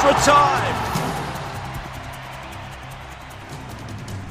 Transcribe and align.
Extra 0.00 0.32
time. 0.32 0.76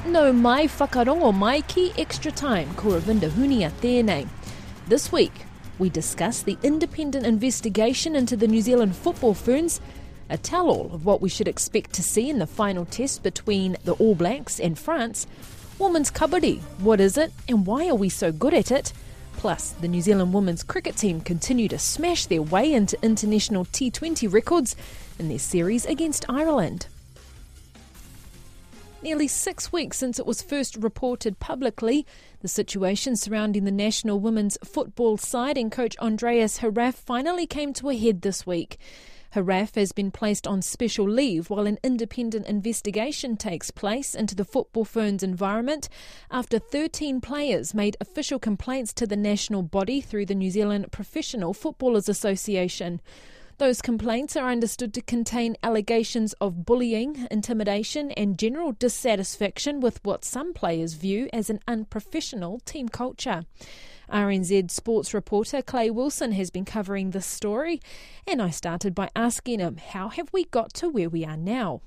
No 0.06 0.32
mai 0.32 0.68
whakarongo 0.68 1.34
mai 1.36 1.62
ki 1.62 1.92
extra 1.98 2.32
time 2.32 2.74
ko 2.76 2.92
Ravinda 2.92 3.30
Hunia 3.30 3.72
tēnei. 3.82 4.30
This 4.88 5.12
week, 5.12 5.34
we 5.78 5.90
discuss 5.90 6.42
the 6.42 6.58
independent 6.64 7.26
investigation 7.26 8.16
into 8.16 8.38
the 8.38 8.48
New 8.48 8.62
Zealand 8.62 8.96
football 8.96 9.34
ferns, 9.34 9.82
a 10.30 10.38
tell-all 10.38 10.90
of 10.94 11.06
what 11.06 11.22
we 11.22 11.28
should 11.28 11.50
expect 11.50 11.92
to 11.94 12.04
see 12.04 12.30
in 12.30 12.40
the 12.40 12.48
final 12.48 12.86
test 12.86 13.22
between 13.22 13.76
the 13.84 13.94
All 13.96 14.16
Blacks 14.16 14.62
and 14.62 14.80
France, 14.80 15.28
women's 15.80 16.12
kabaddi, 16.12 16.62
what 16.80 17.02
is 17.02 17.18
it 17.18 17.34
and 17.50 17.66
why 17.66 17.90
are 17.90 17.96
we 17.96 18.08
so 18.08 18.32
good 18.32 18.54
at 18.54 18.72
it? 18.72 18.94
Plus, 19.38 19.72
the 19.73 19.88
New 19.88 20.02
Zealand 20.02 20.34
women's 20.34 20.64
cricket 20.64 20.98
team 20.98 21.22
continue 21.22 21.68
to 21.68 21.78
smash 21.78 22.26
their 22.26 22.41
way 22.41 22.73
into 22.73 22.98
international 23.03 23.66
T20 23.66 24.31
records 24.34 24.75
in 25.20 25.30
their 25.30 25.39
series 25.39 25.86
against 25.86 26.25
Ireland. 26.28 26.88
Nearly 29.03 29.28
six 29.28 29.72
weeks 29.72 29.97
since 29.97 30.17
it 30.17 30.25
was 30.25 30.42
first 30.42 30.75
reported 30.75 31.39
publicly, 31.39 32.06
the 32.42 32.47
situation 32.47 33.16
surrounding 33.16 33.64
the 33.64 33.72
national 33.72 34.20
women's 34.20 34.58
football 34.66 35.17
side 35.17 35.56
and 35.56 35.72
coach 35.72 35.95
Andreas 36.00 36.58
Heraf 36.58 36.95
finally 36.95 37.45
came 37.45 37.73
to 37.73 37.90
a 37.90 37.95
head 37.95 38.23
this 38.23 38.47
week. 38.47 38.80
Heraf 39.31 39.75
has 39.75 39.92
been 39.92 40.11
placed 40.11 40.47
on 40.47 40.61
special 40.61 41.08
leave 41.09 41.50
while 41.50 41.67
an 41.67 41.78
independent 41.83 42.47
investigation 42.47 43.38
takes 43.38 43.72
place 43.72 44.16
into 44.16 44.36
the 44.36 44.45
football 44.45 44.86
ferns 44.86 45.23
environment 45.23 45.89
after 46.31 46.59
13 46.59 47.22
players 47.22 47.73
made 47.73 47.97
official 48.00 48.39
complaints 48.39 48.94
to 48.94 49.06
the 49.06 49.17
national 49.17 49.64
body 49.64 50.02
through 50.02 50.25
the 50.25 50.36
New 50.36 50.52
Zealand 50.52 50.92
Professional 50.92 51.53
Footballers 51.53 52.09
Association. 52.09 53.02
Those 53.58 53.81
complaints 53.81 54.36
are 54.36 54.52
understood 54.52 54.94
to 54.94 55.02
contain 55.02 55.58
allegations 55.64 56.34
of 56.34 56.64
bullying, 56.64 57.28
intimidation, 57.31 58.12
and 58.12 58.38
general 58.38 58.72
dissatisfaction 58.73 59.80
with 59.80 60.00
what 60.03 60.23
some 60.23 60.53
players 60.53 60.94
view 60.94 61.28
as 61.34 61.50
an 61.50 61.59
unprofessional 61.67 62.59
team 62.66 62.88
culture. 62.88 63.45
RNZ 64.11 64.72
sports 64.72 65.13
reporter 65.13 65.61
Clay 65.61 65.89
Wilson 65.89 66.31
has 66.31 66.50
been 66.50 66.66
covering 66.66 67.11
this 67.11 67.25
story, 67.25 67.81
and 68.25 68.41
I 68.41 68.50
started 68.50 68.95
by 68.95 69.09
asking 69.16 69.59
him, 69.59 69.77
How 69.77 70.09
have 70.09 70.30
we 70.31 70.45
got 70.45 70.73
to 70.75 70.89
where 70.89 71.09
we 71.09 71.25
are 71.25 71.38
now? 71.38 71.81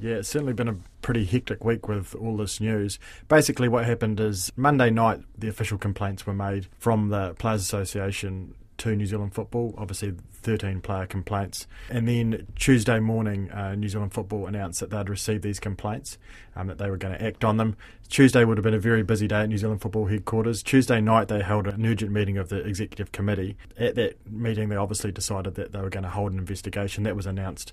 Yeah, 0.00 0.16
it's 0.16 0.28
certainly 0.28 0.52
been 0.52 0.68
a 0.68 0.76
pretty 1.02 1.24
hectic 1.24 1.64
week 1.64 1.88
with 1.88 2.14
all 2.14 2.36
this 2.36 2.60
news. 2.60 2.98
Basically, 3.28 3.68
what 3.68 3.84
happened 3.84 4.20
is 4.20 4.52
Monday 4.56 4.90
night, 4.90 5.20
the 5.36 5.48
official 5.48 5.78
complaints 5.78 6.26
were 6.26 6.34
made 6.34 6.68
from 6.78 7.08
the 7.08 7.34
Players 7.34 7.62
Association 7.62 8.54
to 8.78 8.94
New 8.94 9.06
Zealand 9.06 9.34
Football, 9.34 9.74
obviously 9.76 10.14
13 10.32 10.80
player 10.80 11.06
complaints. 11.06 11.66
And 11.90 12.08
then 12.08 12.46
Tuesday 12.56 13.00
morning, 13.00 13.50
uh, 13.50 13.74
New 13.74 13.88
Zealand 13.88 14.12
Football 14.12 14.46
announced 14.46 14.80
that 14.80 14.90
they'd 14.90 15.08
received 15.08 15.42
these 15.42 15.60
complaints, 15.60 16.16
um, 16.56 16.68
that 16.68 16.78
they 16.78 16.88
were 16.88 16.96
going 16.96 17.16
to 17.16 17.22
act 17.22 17.44
on 17.44 17.56
them. 17.56 17.76
Tuesday 18.08 18.44
would 18.44 18.56
have 18.56 18.64
been 18.64 18.74
a 18.74 18.78
very 18.78 19.02
busy 19.02 19.26
day 19.26 19.40
at 19.40 19.48
New 19.48 19.58
Zealand 19.58 19.82
Football 19.82 20.06
headquarters. 20.06 20.62
Tuesday 20.62 21.00
night, 21.00 21.28
they 21.28 21.42
held 21.42 21.66
an 21.66 21.84
urgent 21.84 22.12
meeting 22.12 22.38
of 22.38 22.48
the 22.48 22.58
executive 22.58 23.12
committee. 23.12 23.56
At 23.76 23.96
that 23.96 24.16
meeting, 24.30 24.68
they 24.68 24.76
obviously 24.76 25.12
decided 25.12 25.56
that 25.56 25.72
they 25.72 25.80
were 25.80 25.90
going 25.90 26.04
to 26.04 26.10
hold 26.10 26.32
an 26.32 26.38
investigation. 26.38 27.04
That 27.04 27.16
was 27.16 27.26
announced 27.26 27.72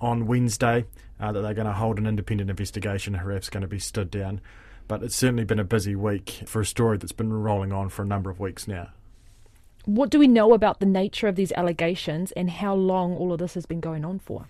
on 0.00 0.26
Wednesday, 0.26 0.86
uh, 1.20 1.32
that 1.32 1.40
they're 1.40 1.54
going 1.54 1.66
to 1.66 1.72
hold 1.72 1.98
an 1.98 2.06
independent 2.06 2.50
investigation. 2.50 3.14
Heraf's 3.14 3.50
going 3.50 3.62
to 3.62 3.68
be 3.68 3.78
stood 3.78 4.10
down. 4.10 4.40
But 4.88 5.02
it's 5.02 5.16
certainly 5.16 5.44
been 5.44 5.58
a 5.58 5.64
busy 5.64 5.96
week 5.96 6.42
for 6.46 6.60
a 6.60 6.66
story 6.66 6.96
that's 6.96 7.12
been 7.12 7.32
rolling 7.32 7.72
on 7.72 7.88
for 7.88 8.02
a 8.02 8.06
number 8.06 8.30
of 8.30 8.38
weeks 8.38 8.68
now. 8.68 8.90
What 9.86 10.10
do 10.10 10.18
we 10.18 10.26
know 10.26 10.52
about 10.52 10.80
the 10.80 10.86
nature 10.86 11.28
of 11.28 11.36
these 11.36 11.52
allegations 11.52 12.32
and 12.32 12.50
how 12.50 12.74
long 12.74 13.16
all 13.16 13.32
of 13.32 13.38
this 13.38 13.54
has 13.54 13.66
been 13.66 13.78
going 13.78 14.04
on 14.04 14.18
for? 14.18 14.48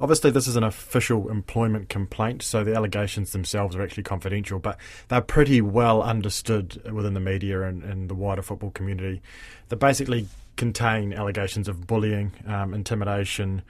Obviously, 0.00 0.30
this 0.30 0.46
is 0.46 0.56
an 0.56 0.64
official 0.64 1.28
employment 1.28 1.88
complaint, 1.88 2.42
so 2.42 2.64
the 2.64 2.74
allegations 2.74 3.32
themselves 3.32 3.76
are 3.76 3.82
actually 3.82 4.02
confidential, 4.02 4.58
but 4.58 4.78
they're 5.08 5.20
pretty 5.20 5.60
well 5.60 6.02
understood 6.02 6.82
within 6.90 7.14
the 7.14 7.20
media 7.20 7.62
and, 7.62 7.82
and 7.82 8.08
the 8.08 8.14
wider 8.14 8.42
football 8.42 8.70
community. 8.70 9.20
They 9.68 9.76
basically 9.76 10.26
contain 10.56 11.12
allegations 11.12 11.68
of 11.68 11.86
bullying, 11.86 12.32
um, 12.46 12.72
intimidation, 12.72 13.62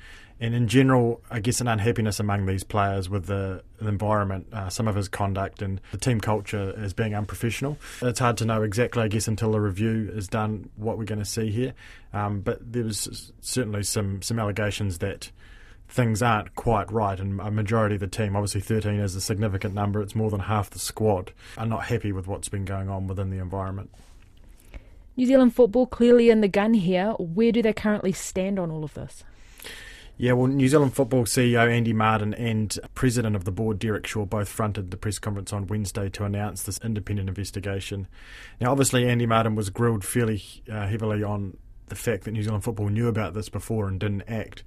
and 0.43 0.55
in 0.55 0.69
general, 0.69 1.21
I 1.31 1.41
guess 1.41 1.61
an 1.61 1.69
unhappiness 1.69 2.19
among 2.19 2.47
these 2.47 2.65
players 2.65 3.11
with 3.11 3.27
the, 3.27 3.63
the 3.79 3.89
environment, 3.89 4.47
uh, 4.53 4.71
some 4.71 4.89
of 4.89 4.95
his 4.95 5.07
conduct, 5.07 5.61
and 5.61 5.81
the 5.93 5.99
team 5.99 6.19
culture 6.19 6.75
as 6.79 6.95
being 6.95 7.15
unprofessional. 7.15 7.77
It's 8.01 8.21
hard 8.21 8.39
to 8.39 8.47
know 8.47 8.63
exactly, 8.63 9.03
I 9.03 9.09
guess, 9.09 9.29
until 9.29 9.53
the 9.53 9.61
review 9.61 10.11
is 10.15 10.29
done, 10.29 10.71
what 10.77 10.97
we're 10.97 11.05
going 11.05 11.19
to 11.19 11.27
see 11.27 11.51
here. 11.51 11.75
Um, 12.15 12.41
but 12.41 12.73
there 12.73 12.85
was 12.85 13.33
certainly 13.43 13.83
some 13.83 14.23
some 14.23 14.39
allegations 14.39 14.99
that 14.99 15.31
things 15.91 16.23
aren't 16.23 16.55
quite 16.55 16.91
right, 16.91 17.19
and 17.19 17.41
a 17.41 17.51
majority 17.51 17.97
of 17.97 18.01
the 18.01 18.07
team, 18.07 18.37
obviously 18.37 18.61
13 18.61 18.95
is 19.01 19.15
a 19.15 19.21
significant 19.21 19.75
number, 19.75 20.01
it's 20.01 20.15
more 20.15 20.31
than 20.31 20.41
half 20.41 20.71
the 20.71 20.79
squad, 20.79 21.33
are 21.59 21.67
not 21.67 21.85
happy 21.85 22.13
with 22.13 22.27
what's 22.27 22.49
been 22.49 22.65
going 22.65 22.89
on 22.89 23.07
within 23.07 23.31
the 23.31 23.39
environment. 23.39 23.91
New 25.17 25.27
Zealand 25.27 25.55
football 25.55 25.87
clearly 25.87 26.31
in 26.31 26.41
the 26.41 26.49
gun 26.49 26.73
here. 26.73 27.11
Where 27.19 27.53
do 27.53 27.61
they 27.61 27.73
currently 27.73 28.13
stand 28.13 28.59
on 28.59 28.71
all 28.71 28.85
of 28.85 28.95
this? 28.95 29.25
Yeah, 30.17 30.33
well, 30.33 30.49
New 30.49 30.69
Zealand 30.69 30.93
Football 30.93 31.25
CEO 31.25 31.67
Andy 31.67 31.95
Martin 31.95 32.35
and 32.35 32.79
President 32.95 33.35
of 33.35 33.45
the 33.45 33.51
board 33.51 33.79
Deryck 33.79 34.07
Shaw 34.07 34.27
both 34.27 34.51
fronted 34.51 34.91
the 34.91 34.99
press 34.99 35.19
conference 35.19 35.51
on 35.51 35.67
Wednesday 35.67 36.11
to 36.11 36.25
announce 36.25 36.63
this 36.63 36.79
independent 36.85 37.31
investigation. 37.31 38.07
Now, 38.61 38.71
obviously, 38.71 39.09
Andy 39.09 39.25
Martin 39.25 39.55
was 39.55 39.71
grilled 39.71 40.05
fairly 40.05 40.43
uh, 40.71 40.87
heavily 40.87 41.23
on 41.23 41.57
the 41.91 41.97
fact 41.97 42.25
that 42.25 42.33
New 42.33 42.43
Zealand 42.43 42.65
Football 42.65 42.89
knew 42.89 43.09
about 43.09 43.35
this 43.35 43.49
before 43.49 43.87
and 43.87 44.01
didn't 44.01 44.23
act. 44.23 44.65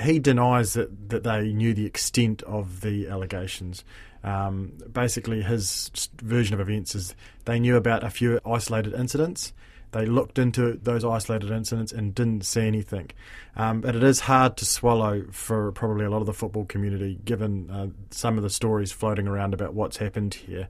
He 0.00 0.18
denies 0.18 0.74
that, 0.74 1.08
that 1.08 1.22
they 1.22 1.52
knew 1.52 1.72
the 1.72 1.86
extent 1.86 2.42
of 2.42 2.82
the 2.82 3.08
allegations. 3.08 3.84
Um, 4.22 4.72
basically, 4.92 5.42
his 5.42 5.90
version 6.16 6.54
of 6.54 6.60
events 6.60 6.94
is 6.94 7.14
they 7.44 7.58
knew 7.58 7.76
about 7.76 8.04
a 8.04 8.10
few 8.10 8.40
isolated 8.44 8.94
incidents 8.94 9.52
they 9.94 10.06
looked 10.06 10.40
into 10.40 10.72
those 10.82 11.04
isolated 11.04 11.52
incidents 11.52 11.92
and 11.92 12.12
didn't 12.16 12.44
see 12.44 12.62
anything. 12.62 13.12
Um, 13.56 13.80
but 13.80 13.94
it 13.94 14.02
is 14.02 14.18
hard 14.18 14.56
to 14.56 14.64
swallow 14.66 15.24
for 15.30 15.70
probably 15.70 16.04
a 16.04 16.10
lot 16.10 16.20
of 16.20 16.26
the 16.26 16.32
football 16.32 16.64
community, 16.64 17.20
given 17.24 17.70
uh, 17.70 17.86
some 18.10 18.36
of 18.36 18.42
the 18.42 18.50
stories 18.50 18.90
floating 18.90 19.28
around 19.28 19.54
about 19.54 19.72
what's 19.72 19.98
happened 19.98 20.34
here. 20.34 20.68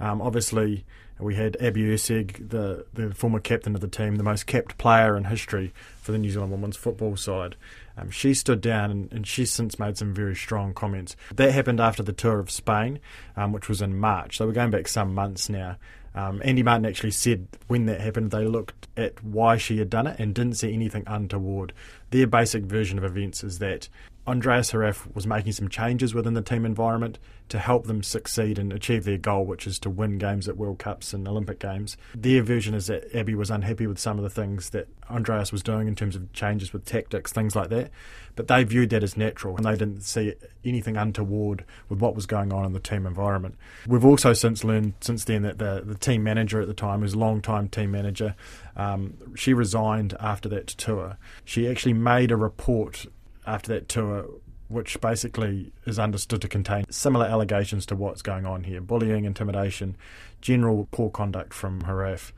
Um, 0.00 0.22
obviously, 0.22 0.86
we 1.22 1.34
had 1.34 1.56
Abby 1.60 1.82
Erceg, 1.82 2.50
the, 2.50 2.84
the 2.92 3.14
former 3.14 3.40
captain 3.40 3.74
of 3.74 3.80
the 3.80 3.88
team, 3.88 4.16
the 4.16 4.22
most 4.22 4.46
capped 4.46 4.78
player 4.78 5.16
in 5.16 5.24
history 5.24 5.72
for 6.00 6.12
the 6.12 6.18
New 6.18 6.30
Zealand 6.30 6.52
women's 6.52 6.76
football 6.76 7.16
side. 7.16 7.56
Um, 7.96 8.10
she 8.10 8.34
stood 8.34 8.60
down 8.60 8.90
and, 8.90 9.12
and, 9.12 9.26
she's 9.26 9.52
since 9.52 9.78
made 9.78 9.98
some 9.98 10.14
very 10.14 10.34
strong 10.34 10.72
comments. 10.72 11.14
That 11.34 11.52
happened 11.52 11.80
after 11.80 12.02
the 12.02 12.12
tour 12.12 12.38
of 12.38 12.50
Spain, 12.50 13.00
um, 13.36 13.52
which 13.52 13.68
was 13.68 13.82
in 13.82 13.98
March. 13.98 14.38
So 14.38 14.46
we're 14.46 14.52
going 14.52 14.70
back 14.70 14.88
some 14.88 15.14
months 15.14 15.48
now. 15.48 15.76
Um, 16.14 16.42
Andy 16.44 16.62
Martin 16.62 16.86
actually 16.86 17.12
said 17.12 17.48
when 17.68 17.86
that 17.86 18.00
happened, 18.00 18.30
they 18.30 18.44
looked 18.44 18.88
at 18.96 19.22
why 19.24 19.56
she 19.56 19.78
had 19.78 19.88
done 19.88 20.06
it 20.06 20.18
and 20.18 20.34
didn't 20.34 20.54
see 20.54 20.72
anything 20.72 21.04
untoward. 21.06 21.72
Their 22.10 22.26
basic 22.26 22.64
version 22.64 22.98
of 22.98 23.04
events 23.04 23.42
is 23.42 23.58
that 23.60 23.88
Andreas 24.24 24.70
Heraf 24.70 25.08
was 25.14 25.26
making 25.26 25.50
some 25.52 25.68
changes 25.68 26.14
within 26.14 26.34
the 26.34 26.42
team 26.42 26.64
environment 26.64 27.18
to 27.48 27.58
help 27.58 27.86
them 27.86 28.04
succeed 28.04 28.56
and 28.56 28.72
achieve 28.72 29.04
their 29.04 29.18
goal, 29.18 29.44
which 29.44 29.66
is 29.66 29.80
to 29.80 29.90
win 29.90 30.16
games 30.16 30.48
at 30.48 30.56
World 30.56 30.78
Cups 30.78 31.12
and 31.12 31.26
Olympic 31.26 31.58
Games. 31.58 31.96
Their 32.14 32.40
version 32.42 32.72
is 32.72 32.86
that 32.86 33.14
Abby 33.14 33.34
was 33.34 33.50
unhappy 33.50 33.88
with 33.88 33.98
some 33.98 34.18
of 34.18 34.22
the 34.22 34.30
things 34.30 34.70
that 34.70 34.86
Andreas 35.10 35.50
was 35.50 35.64
doing 35.64 35.88
in 35.88 35.96
terms 35.96 36.14
of 36.14 36.32
changes 36.32 36.72
with 36.72 36.84
tactics, 36.84 37.32
things 37.32 37.56
like 37.56 37.68
that. 37.70 37.90
But 38.36 38.46
they 38.46 38.62
viewed 38.62 38.90
that 38.90 39.02
as 39.02 39.16
natural 39.16 39.56
and 39.56 39.64
they 39.64 39.72
didn't 39.72 40.02
see 40.02 40.34
anything 40.64 40.96
untoward 40.96 41.64
with 41.88 41.98
what 41.98 42.14
was 42.14 42.26
going 42.26 42.52
on 42.52 42.64
in 42.64 42.74
the 42.74 42.80
team 42.80 43.06
environment. 43.06 43.56
We've 43.88 44.04
also 44.04 44.34
since 44.34 44.62
learned 44.62 44.94
since 45.00 45.24
then 45.24 45.42
that 45.42 45.58
the, 45.58 45.82
the 45.84 45.96
team 45.96 46.22
manager 46.22 46.60
at 46.60 46.68
the 46.68 46.74
time, 46.74 47.00
who's 47.00 47.14
a 47.14 47.18
long 47.18 47.42
time 47.42 47.68
team 47.68 47.90
manager, 47.90 48.36
um, 48.76 49.14
she 49.34 49.52
resigned 49.52 50.16
after 50.20 50.48
that 50.50 50.68
tour. 50.68 51.18
She 51.44 51.68
actually 51.68 51.94
made 51.94 52.30
a 52.30 52.36
report 52.36 53.06
after 53.46 53.72
that 53.72 53.88
tour 53.88 54.26
which 54.72 55.00
basically 55.00 55.70
is 55.86 55.98
understood 55.98 56.40
to 56.40 56.48
contain 56.48 56.84
similar 56.90 57.26
allegations 57.26 57.84
to 57.86 57.94
what's 57.94 58.22
going 58.22 58.46
on 58.46 58.64
here 58.64 58.80
bullying, 58.80 59.24
intimidation, 59.24 59.96
general 60.40 60.88
poor 60.90 61.10
conduct 61.10 61.52
from 61.52 61.82
Heraf. 61.82 62.32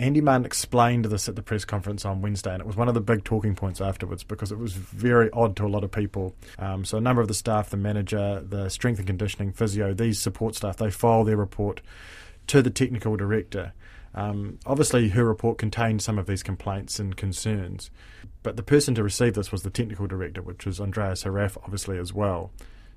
Andy 0.00 0.20
Martin 0.20 0.44
explained 0.44 1.06
this 1.06 1.28
at 1.28 1.34
the 1.34 1.42
press 1.42 1.64
conference 1.64 2.04
on 2.04 2.22
Wednesday, 2.22 2.52
and 2.52 2.60
it 2.60 2.66
was 2.66 2.76
one 2.76 2.86
of 2.86 2.94
the 2.94 3.00
big 3.00 3.24
talking 3.24 3.56
points 3.56 3.80
afterwards 3.80 4.22
because 4.22 4.52
it 4.52 4.58
was 4.58 4.72
very 4.72 5.28
odd 5.32 5.56
to 5.56 5.66
a 5.66 5.68
lot 5.68 5.82
of 5.82 5.90
people. 5.90 6.36
Um, 6.58 6.84
so, 6.84 6.98
a 6.98 7.00
number 7.00 7.20
of 7.20 7.26
the 7.26 7.34
staff, 7.34 7.70
the 7.70 7.76
manager, 7.76 8.40
the 8.40 8.68
strength 8.68 8.98
and 8.98 9.08
conditioning 9.08 9.52
physio, 9.52 9.94
these 9.94 10.20
support 10.20 10.54
staff, 10.54 10.76
they 10.76 10.90
file 10.90 11.24
their 11.24 11.36
report 11.36 11.80
to 12.46 12.62
the 12.62 12.70
technical 12.70 13.16
director. 13.16 13.72
Um, 14.14 14.58
obviously, 14.66 15.10
her 15.10 15.24
report 15.24 15.58
contained 15.58 16.02
some 16.02 16.18
of 16.18 16.26
these 16.26 16.42
complaints 16.42 16.98
and 16.98 17.16
concerns, 17.16 17.90
but 18.42 18.56
the 18.56 18.62
person 18.62 18.94
to 18.94 19.02
receive 19.02 19.34
this 19.34 19.52
was 19.52 19.62
the 19.62 19.70
technical 19.70 20.06
director, 20.06 20.42
which 20.42 20.66
was 20.66 20.80
Andreas 20.80 21.22
Heraf, 21.22 21.56
obviously, 21.62 21.98
as 21.98 22.12
well. 22.12 22.50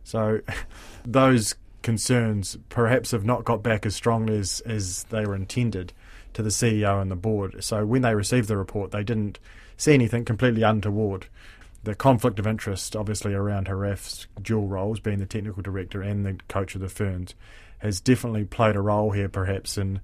So, 0.03 0.41
those 1.05 1.55
concerns 1.81 2.57
perhaps 2.69 3.11
have 3.11 3.25
not 3.25 3.43
got 3.43 3.63
back 3.63 3.85
as 3.85 3.95
strongly 3.95 4.37
as, 4.37 4.61
as 4.61 5.03
they 5.09 5.25
were 5.25 5.35
intended 5.35 5.93
to 6.33 6.43
the 6.43 6.49
CEO 6.49 7.01
and 7.01 7.11
the 7.11 7.15
board. 7.15 7.63
So 7.63 7.85
when 7.85 8.01
they 8.01 8.15
received 8.15 8.47
the 8.47 8.57
report, 8.57 8.91
they 8.91 9.03
didn't 9.03 9.39
see 9.77 9.93
anything 9.93 10.25
completely 10.25 10.63
untoward. 10.63 11.27
The 11.83 11.95
conflict 11.95 12.37
of 12.37 12.45
interest, 12.45 12.95
obviously, 12.95 13.33
around 13.33 13.67
Heraf's 13.67 14.27
dual 14.41 14.67
roles, 14.67 14.99
being 14.99 15.17
the 15.17 15.25
technical 15.25 15.63
director 15.63 16.01
and 16.01 16.25
the 16.25 16.37
coach 16.47 16.75
of 16.75 16.81
the 16.81 16.89
Ferns, 16.89 17.33
has 17.79 17.99
definitely 17.99 18.45
played 18.45 18.75
a 18.75 18.81
role 18.81 19.11
here, 19.11 19.27
perhaps, 19.27 19.77
in 19.77 19.99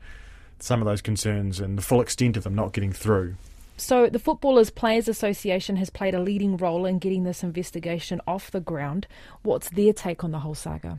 some 0.59 0.81
of 0.81 0.85
those 0.85 1.01
concerns 1.01 1.59
and 1.59 1.77
the 1.77 1.81
full 1.81 2.01
extent 2.01 2.37
of 2.37 2.43
them 2.43 2.55
not 2.55 2.73
getting 2.73 2.91
through. 2.91 3.35
So, 3.79 4.09
the 4.09 4.17
Footballers 4.17 4.71
Players 4.71 5.07
Association 5.07 5.75
has 5.75 5.91
played 5.91 6.15
a 6.15 6.19
leading 6.19 6.57
role 6.57 6.87
in 6.87 6.97
getting 6.97 7.25
this 7.25 7.43
investigation 7.43 8.19
off 8.25 8.49
the 8.49 8.59
ground. 8.59 9.05
What's 9.43 9.69
their 9.69 9.93
take 9.93 10.23
on 10.23 10.31
the 10.31 10.39
whole 10.39 10.55
saga? 10.55 10.97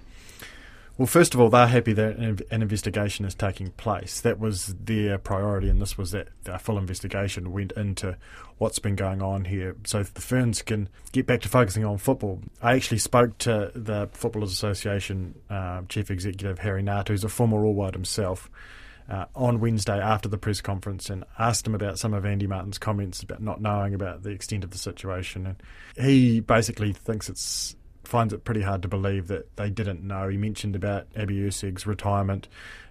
Well, 0.98 1.06
first 1.06 1.32
of 1.32 1.40
all, 1.40 1.48
they're 1.48 1.68
happy 1.68 1.92
that 1.92 2.16
an 2.16 2.62
investigation 2.62 3.24
is 3.24 3.32
taking 3.32 3.70
place. 3.70 4.20
That 4.20 4.40
was 4.40 4.74
their 4.80 5.16
priority, 5.16 5.68
and 5.68 5.80
this 5.80 5.96
was 5.96 6.10
that 6.10 6.26
a 6.44 6.58
full 6.58 6.76
investigation 6.76 7.52
went 7.52 7.70
into 7.72 8.16
what's 8.58 8.80
been 8.80 8.96
going 8.96 9.22
on 9.22 9.44
here, 9.44 9.76
so 9.84 10.02
the 10.02 10.20
Ferns 10.20 10.60
can 10.60 10.88
get 11.12 11.24
back 11.24 11.40
to 11.42 11.48
focusing 11.48 11.84
on 11.84 11.98
football. 11.98 12.40
I 12.60 12.74
actually 12.74 12.98
spoke 12.98 13.38
to 13.38 13.70
the 13.76 14.08
Footballers 14.10 14.52
Association 14.52 15.36
uh, 15.48 15.82
chief 15.88 16.10
executive 16.10 16.58
Harry 16.58 16.82
Ngata, 16.82 17.08
who's 17.08 17.22
a 17.22 17.28
former 17.28 17.64
All 17.64 17.74
White 17.74 17.94
himself. 17.94 18.50
Uh, 19.08 19.24
on 19.34 19.58
Wednesday 19.58 19.98
after 19.98 20.28
the 20.28 20.36
press 20.36 20.60
conference 20.60 21.08
and 21.08 21.24
asked 21.38 21.66
him 21.66 21.74
about 21.74 21.98
some 21.98 22.12
of 22.12 22.26
Andy 22.26 22.46
Martin's 22.46 22.76
comments 22.76 23.22
about 23.22 23.40
not 23.40 23.58
knowing 23.58 23.94
about 23.94 24.22
the 24.22 24.28
extent 24.28 24.64
of 24.64 24.70
the 24.70 24.76
situation. 24.76 25.46
And 25.46 25.62
he 25.96 26.40
basically 26.40 26.92
thinks 26.92 27.30
it's 27.30 27.74
finds 28.04 28.32
it 28.32 28.44
pretty 28.44 28.62
hard 28.62 28.82
to 28.82 28.88
believe 28.88 29.28
that 29.28 29.54
they 29.56 29.70
didn't 29.70 30.02
know. 30.02 30.28
He 30.28 30.36
mentioned 30.36 30.74
about 30.74 31.06
Abby 31.14 31.36
Erceg's 31.36 31.86
retirement, 31.86 32.48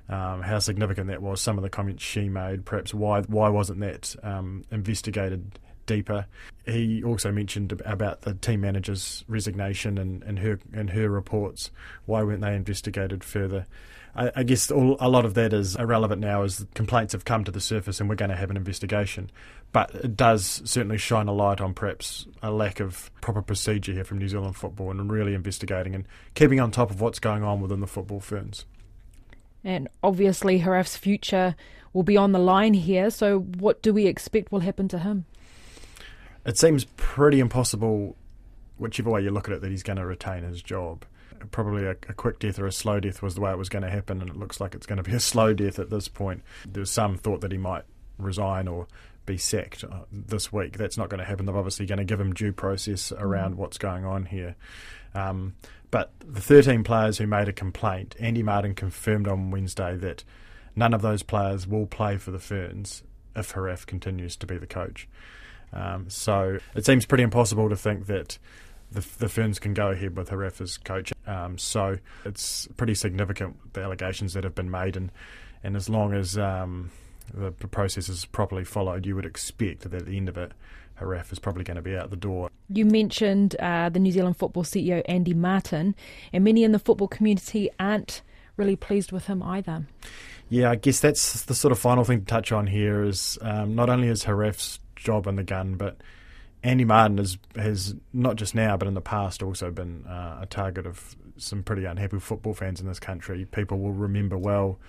um, 0.10 0.42
how 0.42 0.60
significant 0.60 1.08
that 1.08 1.22
was, 1.22 1.42
some 1.42 1.58
of 1.58 1.64
the 1.64 1.70
comments 1.70 2.04
she 2.04 2.30
made, 2.30 2.66
perhaps 2.66 2.94
why 2.94 3.22
why 3.22 3.50
wasn't 3.50 3.80
that 3.82 4.16
um, 4.24 4.64
investigated 4.72 5.60
deeper. 5.88 6.28
He 6.66 7.04
also 7.04 7.32
mentioned 7.32 7.82
about 7.86 8.22
the 8.22 8.36
team 8.36 8.62
manager's 8.62 9.24
resignation 9.28 9.98
and, 9.98 10.22
and 10.24 10.38
her 10.40 10.60
and 10.74 10.92
her 10.92 11.10
reports. 11.10 11.72
Why 12.06 12.22
weren't 12.22 12.42
they 12.42 12.56
investigated 12.56 13.24
further? 13.24 13.66
I, 14.18 14.32
I 14.38 14.44
guess 14.44 14.72
all, 14.72 14.98
a 15.00 15.08
lot 15.08 15.26
of 15.26 15.36
that 15.36 15.54
is 15.54 15.76
irrelevant 15.76 16.20
now 16.20 16.44
as 16.44 16.66
complaints 16.74 17.14
have 17.14 17.24
come 17.24 17.44
to 17.44 17.52
the 17.52 17.62
surface 17.62 18.00
and 18.00 18.10
we're 18.10 18.16
going 18.16 18.32
to 18.32 18.36
have 18.36 18.50
an 18.50 18.58
investigation. 18.58 19.30
But 19.72 19.94
it 19.94 20.18
does 20.18 20.62
certainly 20.66 20.98
shine 20.98 21.28
a 21.28 21.34
light 21.34 21.62
on 21.62 21.74
perhaps 21.74 22.26
a 22.42 22.52
lack 22.52 22.80
of 22.80 23.12
proper 23.22 23.42
procedure 23.42 23.94
here 23.94 24.04
from 24.04 24.18
New 24.18 24.28
Zealand 24.28 24.56
football 24.56 24.92
and 24.92 25.12
really 25.12 25.34
investigating 25.34 25.94
and 25.94 26.06
keeping 26.34 26.60
on 26.60 26.72
top 26.72 26.90
of 26.90 27.00
what's 27.00 27.20
going 27.20 27.44
on 27.44 27.62
within 27.62 27.80
the 27.80 27.88
football 27.88 28.20
ferns. 28.20 28.66
And 29.64 29.88
obviously, 30.02 30.60
Heraf's 30.60 30.98
future 30.98 31.56
will 31.94 32.04
be 32.04 32.18
on 32.18 32.32
the 32.32 32.40
line 32.40 32.74
here. 32.74 33.10
So, 33.10 33.40
what 33.40 33.82
do 33.82 33.94
we 33.94 34.08
expect 34.08 34.52
will 34.52 34.62
happen 34.62 34.88
to 34.90 35.00
him? 35.00 35.26
It 36.46 36.58
seems 36.58 36.86
pretty 36.96 37.40
impossible, 37.40 38.16
whichever 38.78 39.10
way 39.10 39.24
you 39.24 39.32
look 39.32 39.50
at 39.50 39.56
it, 39.56 39.62
that 39.62 39.70
he's 39.70 39.84
going 39.84 39.98
to 39.98 40.06
retain 40.06 40.44
his 40.44 40.62
job 40.62 41.04
probably 41.52 41.86
a, 41.86 41.92
a, 41.92 42.14
quick 42.14 42.40
death 42.40 42.60
or 42.60 42.66
a 42.66 42.72
slow 42.72 43.00
death 43.00 43.22
was 43.22 43.36
the 43.36 43.42
way 43.42 43.52
it 43.52 43.58
was 43.58 43.70
going 43.70 43.84
to 43.84 43.90
happen, 43.90 44.22
and 44.22 44.30
it 44.30 44.38
looks 44.38 44.60
like 44.60 44.76
it's 44.76 44.86
going 44.86 44.98
to 44.98 45.04
be 45.04 45.14
a 45.14 45.20
slow 45.22 45.54
death 45.54 45.80
at 45.80 45.90
this 45.90 46.08
point. 46.08 46.44
There's 46.66 46.92
some 46.92 47.18
thought 47.18 47.42
that 47.42 47.52
he 47.52 47.58
might 47.58 47.84
resign 48.18 48.68
or 48.68 48.88
be 49.26 49.38
sacked 49.38 49.84
uh, 49.84 50.06
this 50.12 50.52
week. 50.52 50.78
That's 50.78 50.98
not 50.98 51.10
going 51.10 51.20
to 51.20 51.26
happen. 51.26 51.46
They're 51.46 51.58
obviously 51.58 51.86
going 51.86 52.00
to 52.00 52.06
give 52.06 52.20
him 52.20 52.34
due 52.34 52.54
process 52.54 53.12
around 53.12 53.56
mm. 53.56 53.58
what's 53.58 53.78
going 53.78 54.06
on 54.06 54.26
here. 54.26 54.56
Um, 55.14 55.56
but 55.92 56.12
the 56.20 56.42
13 56.42 56.84
players 56.84 57.18
who 57.18 57.28
made 57.28 57.48
a 57.48 57.54
complaint, 57.54 58.16
Andy 58.20 58.44
Martin 58.44 58.76
confirmed 58.76 59.28
on 59.28 59.52
Wednesday 59.52 59.96
that 59.98 60.24
none 60.76 60.94
of 60.94 61.02
those 61.02 61.24
players 61.24 61.68
will 61.68 61.86
play 61.86 62.18
for 62.18 62.32
the 62.32 62.40
Ferns 62.40 63.04
if 63.36 63.52
Heraf 63.52 63.86
continues 63.86 64.36
to 64.38 64.48
be 64.48 64.58
the 64.58 64.68
coach. 64.68 65.08
Um, 65.72 66.10
so 66.10 66.58
it 66.76 66.86
seems 66.86 67.06
pretty 67.06 67.24
impossible 67.24 67.70
to 67.70 67.76
think 67.76 68.08
that 68.08 68.38
the, 68.92 69.06
the 69.20 69.30
Ferns 69.30 69.60
can 69.60 69.74
go 69.74 69.90
ahead 69.90 70.16
with 70.16 70.30
Heraf 70.30 70.62
as 70.62 70.78
coach. 70.78 71.14
Um, 71.28 71.58
so 71.58 71.98
it's 72.26 72.68
pretty 72.78 72.96
significant 72.96 73.74
the 73.74 73.82
allegations 73.82 74.34
that 74.34 74.44
have 74.44 74.56
been 74.56 74.72
made, 74.72 74.96
and 74.96 75.12
and 75.64 75.76
as 75.76 75.90
long 75.90 76.14
as 76.14 76.38
um, 76.38 76.92
the 77.34 77.52
process 77.52 78.10
is 78.10 78.26
properly 78.26 78.64
followed, 78.64 79.06
you 79.06 79.16
would 79.16 79.26
expect 79.26 79.82
that 79.82 79.94
at 79.94 80.06
the 80.06 80.18
end 80.18 80.30
of 80.30 80.38
it, 80.38 80.54
Heraf 80.96 81.32
is 81.32 81.40
probably 81.40 81.64
going 81.64 81.76
to 81.76 81.82
be 81.82 81.96
out 81.96 82.10
the 82.10 82.16
door. 82.16 82.50
You 82.70 82.86
mentioned 82.86 83.56
uh, 83.60 83.90
the 83.90 84.00
New 84.00 84.12
Zealand 84.12 84.38
football 84.38 84.64
CEO 84.64 85.02
Andy 85.06 85.34
Martin, 85.34 85.96
and 86.34 86.44
many 86.44 86.64
in 86.64 86.72
the 86.72 86.80
football 86.80 87.08
community 87.08 87.70
aren't 87.80 88.22
really 88.56 88.76
pleased 88.76 89.12
with 89.12 89.28
him 89.28 89.44
either. 89.44 89.86
Yeah, 90.50 90.72
I 90.72 90.76
guess 90.76 91.00
that's 91.00 91.44
the 91.44 91.54
sort 91.54 91.72
of 91.72 91.80
final 91.80 92.04
thing 92.04 92.22
to 92.22 92.26
touch 92.26 92.52
on 92.52 92.68
here 92.68 93.04
is 93.04 93.38
um, 93.42 93.76
not 93.76 93.90
only 93.90 94.08
is 94.08 94.24
Heraf's 94.24 94.80
job 94.96 95.28
in 95.28 95.36
the 95.36 95.44
gun, 95.44 95.76
but 95.76 95.98
Andy 96.64 96.86
Martin 96.86 97.18
has 97.18 97.38
has 97.56 97.96
not 98.14 98.36
just 98.36 98.56
now 98.56 98.78
but 98.78 98.88
in 98.88 98.94
the 98.94 99.02
past 99.02 99.44
also 99.44 99.72
been 99.72 100.06
uh, 100.06 100.40
a 100.42 100.46
target 100.46 100.86
of 100.86 101.16
some 101.38 101.64
pretty 101.64 101.86
unhappy 101.86 102.20
football 102.20 102.54
fans 102.54 102.82
in 102.82 102.88
this 102.88 103.00
country. 103.00 103.46
People 103.46 103.80
will 103.80 103.92
remember 103.92 104.38
well 104.38 104.80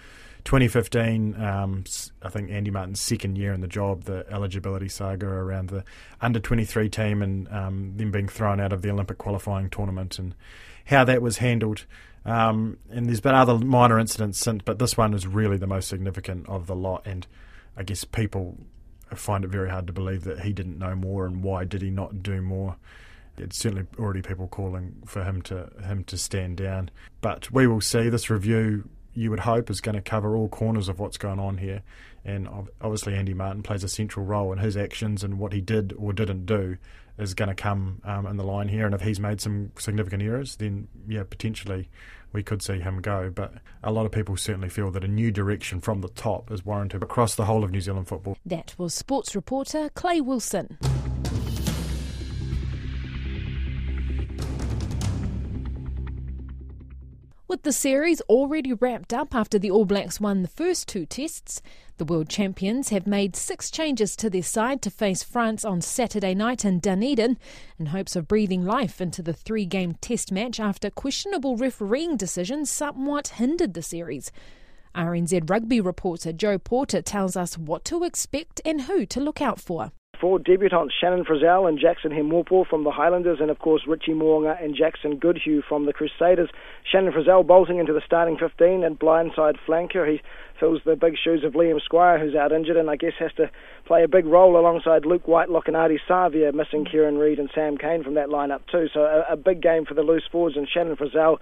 2015. 0.45 1.41
Um, 1.41 1.85
I 2.23 2.29
think 2.29 2.51
Andy 2.51 2.71
Martin's 2.71 3.01
second 3.01 3.37
year 3.37 3.53
in 3.53 3.61
the 3.61 3.69
job, 3.69 4.05
the 4.05 4.25
eligibility 4.31 4.89
saga 4.89 5.27
around 5.27 5.69
the 5.69 5.85
under 6.21 6.41
23 6.41 6.89
team 6.89 7.23
and 7.23 7.49
um, 7.53 7.97
them 7.97 8.11
being 8.11 8.29
thrown 8.29 8.61
out 8.61 8.73
of 8.73 8.83
the 8.83 8.91
Olympic 8.91 9.19
qualifying 9.19 9.69
tournament 9.69 10.19
and 10.19 10.35
how 10.87 11.05
that 11.05 11.23
was 11.23 11.39
handled. 11.39 11.85
Um, 12.25 12.79
and 12.91 13.07
there's 13.07 13.21
been 13.21 13.35
other 13.35 13.59
minor 13.59 13.99
incidents 13.99 14.39
since, 14.39 14.63
but 14.65 14.79
this 14.79 14.97
one 14.97 15.15
is 15.15 15.27
really 15.27 15.57
the 15.57 15.67
most 15.67 15.89
significant 15.89 16.49
of 16.49 16.67
the 16.67 16.75
lot. 16.75 17.07
And 17.07 17.27
I 17.77 17.83
guess 17.83 18.05
people 18.05 18.57
I 19.11 19.15
find 19.15 19.45
it 19.45 19.49
very 19.49 19.71
hard 19.71 19.87
to 19.87 19.93
believe 19.93 20.25
that 20.25 20.41
he 20.41 20.53
didn't 20.53 20.79
know 20.79 20.95
more 20.95 21.27
and 21.27 21.43
why 21.43 21.65
did 21.65 21.83
he 21.83 21.91
not 21.91 22.23
do 22.23 22.43
more. 22.43 22.77
It's 23.37 23.59
certainly 23.59 23.87
already 23.99 24.23
people 24.23 24.49
calling 24.49 25.03
for 25.07 25.25
him 25.25 25.43
to 25.43 25.71
him 25.85 26.05
to 26.05 26.19
stand 26.19 26.57
down. 26.57 26.91
But 27.21 27.51
we 27.53 27.67
will 27.67 27.81
see. 27.81 28.09
This 28.09 28.31
review, 28.31 28.89
you 29.15 29.31
would 29.31 29.41
hope, 29.41 29.71
is 29.71 29.81
going 29.81 29.95
to 29.95 30.03
cover 30.03 30.37
all 30.37 30.49
corners 30.49 30.89
of 30.89 30.99
what's 30.99 31.19
going 31.19 31.39
on 31.39 31.59
here. 31.59 31.83
And 32.25 32.49
obviously, 32.81 33.15
Andy 33.15 33.35
Martin 33.35 33.63
plays 33.63 33.85
a 33.85 33.89
central 33.89 34.27
role 34.27 34.53
in 34.53 34.59
his 34.59 34.77
actions 34.77 35.23
and 35.23 35.39
what 35.39 35.53
he 35.53 35.61
did 35.61 35.95
or 35.97 36.13
didn't 36.13 36.47
do 36.47 36.77
is 37.17 37.35
going 37.35 37.49
to 37.49 37.55
come 37.55 38.01
um, 38.05 38.27
in 38.27 38.37
the 38.37 38.45
line 38.45 38.69
here. 38.69 38.87
And 38.87 38.95
if 38.95 39.01
he's 39.01 39.21
made 39.21 39.41
some 39.41 39.73
significant 39.79 40.23
errors, 40.23 40.57
then 40.57 40.89
yeah, 41.09 41.25
potentially 41.29 41.89
we 42.33 42.43
could 42.43 42.63
see 42.63 42.81
him 42.81 43.01
go. 43.01 43.31
But 43.31 43.55
a 43.83 43.93
lot 43.93 44.07
of 44.07 44.13
people 44.13 44.37
certainly 44.37 44.69
feel 44.69 44.91
that 44.93 45.05
a 45.05 45.09
new 45.09 45.31
direction 45.31 45.81
from 45.81 46.01
the 46.01 46.09
top 46.09 46.51
is 46.51 46.65
warranted 46.65 47.03
across 47.03 47.35
the 47.35 47.45
whole 47.45 47.65
of 47.65 47.71
New 47.71 47.81
Zealand 47.81 48.09
football. 48.09 48.37
That 48.45 48.75
was 48.79 48.95
sports 48.95 49.35
reporter 49.35 49.91
Clay 49.95 50.21
Wilson. 50.21 50.79
With 57.49 57.63
the 57.63 57.73
series 57.73 58.21
already 58.29 58.75
wrapped 58.75 59.15
up 59.15 59.35
after 59.35 59.59
the 59.59 59.71
All 59.71 59.87
Blacks 59.87 60.21
won 60.21 60.43
the 60.43 60.49
first 60.49 60.87
two 60.87 61.07
tests, 61.07 61.63
the 61.97 62.05
world 62.05 62.29
champions 62.29 62.91
have 62.91 63.07
made 63.07 63.35
six 63.35 63.71
changes 63.71 64.15
to 64.17 64.29
their 64.29 64.43
side 64.43 64.83
to 64.83 64.91
face 64.91 65.23
France 65.23 65.65
on 65.65 65.81
Saturday 65.81 66.35
night 66.35 66.67
in 66.67 66.79
Dunedin 66.79 67.39
in 67.79 67.87
hopes 67.87 68.15
of 68.17 68.29
breathing 68.29 68.67
life 68.67 69.01
into 69.01 69.23
the 69.23 69.33
three 69.33 69.65
game 69.65 69.95
test 69.95 70.31
match 70.31 70.61
after 70.61 70.91
questionable 70.91 71.57
refereeing 71.57 72.19
decisions 72.19 72.69
somewhat 72.69 73.29
hindered 73.29 73.73
the 73.73 73.81
series. 73.81 74.31
RNZ 74.95 75.49
rugby 75.49 75.81
reporter 75.81 76.35
Joe 76.35 76.59
Porter 76.59 77.01
tells 77.01 77.35
us 77.35 77.57
what 77.57 77.83
to 77.87 78.05
expect 78.05 78.61
and 78.67 78.83
who 78.83 79.07
to 79.07 79.21
look 79.21 79.41
out 79.41 79.59
for. 79.59 79.93
Four 80.21 80.41
debutants 80.41 80.91
Shannon 81.01 81.25
Frizzell 81.25 81.69
and 81.69 81.79
Jackson 81.79 82.11
Hemopo 82.11 82.67
from 82.67 82.83
the 82.83 82.91
Highlanders, 82.91 83.39
and 83.41 83.53
of 83.53 83.61
course 83.61 83.83
Richie 83.87 84.15
Mo'unga 84.15 84.61
and 84.61 84.75
Jackson 84.75 85.17
Goodhue 85.17 85.63
from 85.63 85.87
the 85.87 85.93
Crusaders. 85.93 86.51
Shannon 86.91 87.13
Frizzell 87.13 87.47
bolting 87.47 87.79
into 87.79 87.93
the 87.93 88.01
starting 88.05 88.37
15 88.37 88.83
and 88.83 88.99
blindside 88.99 89.59
flanker. 89.65 90.11
He 90.11 90.21
fills 90.59 90.81
the 90.85 90.97
big 90.97 91.15
shoes 91.23 91.45
of 91.45 91.53
Liam 91.53 91.81
Squire, 91.81 92.19
who's 92.19 92.35
out 92.35 92.51
injured, 92.51 92.77
and 92.77 92.91
I 92.91 92.97
guess 92.97 93.13
has 93.21 93.33
to 93.37 93.49
play 93.85 94.03
a 94.03 94.09
big 94.09 94.27
role 94.27 94.59
alongside 94.59 95.07
Luke 95.07 95.29
Whitelock 95.29 95.69
and 95.69 95.77
Ardie 95.77 96.01
Savea, 96.09 96.53
missing 96.53 96.85
Kieran 96.85 97.19
Read 97.19 97.39
and 97.39 97.49
Sam 97.55 97.79
Cane 97.79 98.03
from 98.03 98.15
that 98.15 98.29
lineup 98.29 98.63
too. 98.73 98.89
So 98.93 99.03
a, 99.03 99.35
a 99.35 99.37
big 99.37 99.63
game 99.63 99.85
for 99.85 99.95
the 99.95 100.03
loose 100.03 100.27
forwards, 100.33 100.57
and 100.57 100.69
Shannon 100.69 100.97
Frizzell 100.97 101.39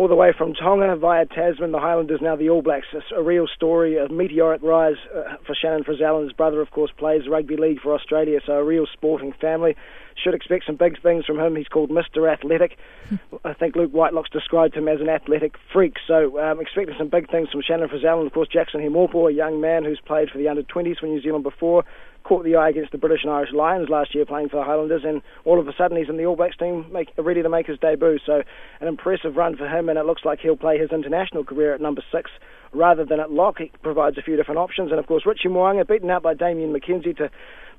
all 0.00 0.08
the 0.08 0.14
way 0.14 0.32
from 0.32 0.54
Tonga 0.54 0.96
via 0.96 1.26
Tasman, 1.26 1.72
the 1.72 1.78
Highlanders, 1.78 2.20
now 2.22 2.34
the 2.34 2.48
All 2.48 2.62
Blacks. 2.62 2.86
It's 2.94 3.04
a 3.14 3.22
real 3.22 3.46
story, 3.46 3.98
a 3.98 4.08
meteoric 4.08 4.62
rise 4.62 4.94
uh, 5.14 5.36
for 5.46 5.54
Shannon 5.54 5.84
Frizzell, 5.84 6.16
and 6.16 6.24
his 6.24 6.32
brother, 6.32 6.62
of 6.62 6.70
course, 6.70 6.90
plays 6.96 7.28
rugby 7.28 7.58
league 7.58 7.82
for 7.82 7.94
Australia, 7.94 8.40
so 8.46 8.54
a 8.54 8.64
real 8.64 8.86
sporting 8.90 9.34
family. 9.38 9.76
Should 10.24 10.32
expect 10.32 10.64
some 10.64 10.76
big 10.76 11.02
things 11.02 11.26
from 11.26 11.38
him. 11.38 11.54
He's 11.54 11.68
called 11.68 11.90
Mr. 11.90 12.32
Athletic. 12.32 12.78
I 13.44 13.52
think 13.52 13.76
Luke 13.76 13.92
Whitelock's 13.92 14.30
described 14.30 14.74
him 14.74 14.88
as 14.88 15.02
an 15.02 15.10
athletic 15.10 15.56
freak, 15.70 15.96
so 16.06 16.40
um, 16.40 16.62
expecting 16.62 16.94
some 16.96 17.08
big 17.08 17.30
things 17.30 17.50
from 17.50 17.60
Shannon 17.60 17.90
Frizzell, 17.90 18.20
and 18.20 18.26
of 18.26 18.32
course 18.32 18.48
Jackson 18.48 18.80
Hemopo, 18.80 19.28
a 19.28 19.34
young 19.34 19.60
man 19.60 19.84
who's 19.84 20.00
played 20.00 20.30
for 20.30 20.38
the 20.38 20.48
under 20.48 20.62
20s 20.62 21.00
for 21.00 21.08
New 21.08 21.20
Zealand 21.20 21.44
before, 21.44 21.84
caught 22.24 22.44
the 22.44 22.56
eye 22.56 22.68
against 22.68 22.92
the 22.92 22.98
British 22.98 23.22
and 23.22 23.32
Irish 23.32 23.52
Lions 23.52 23.88
last 23.88 24.14
year 24.14 24.24
playing 24.24 24.48
for 24.48 24.56
the 24.56 24.64
Highlanders, 24.64 25.02
and 25.04 25.22
all 25.44 25.58
of 25.58 25.68
a 25.68 25.72
sudden 25.76 25.96
he's 25.96 26.08
in 26.08 26.16
the 26.16 26.26
All 26.26 26.36
Blacks 26.36 26.56
team 26.56 26.86
make, 26.92 27.10
ready 27.16 27.42
to 27.42 27.48
make 27.48 27.66
his 27.66 27.78
debut. 27.78 28.18
So 28.24 28.42
an 28.80 28.88
impressive 28.88 29.36
run 29.36 29.56
for 29.56 29.68
him, 29.68 29.88
and 29.88 29.98
it 29.98 30.06
looks 30.06 30.24
like 30.24 30.40
he'll 30.40 30.56
play 30.56 30.78
his 30.78 30.90
international 30.90 31.44
career 31.44 31.74
at 31.74 31.80
number 31.80 32.02
six 32.12 32.30
rather 32.72 33.04
than 33.04 33.20
at 33.20 33.30
lock. 33.30 33.60
It 33.60 33.70
provides 33.82 34.18
a 34.18 34.22
few 34.22 34.36
different 34.36 34.58
options, 34.58 34.90
and 34.90 35.00
of 35.00 35.06
course 35.06 35.24
Richie 35.26 35.48
Mo'unga 35.48 35.86
beaten 35.86 36.10
out 36.10 36.22
by 36.22 36.34
Damian 36.34 36.72
McKenzie 36.72 37.16
to 37.16 37.30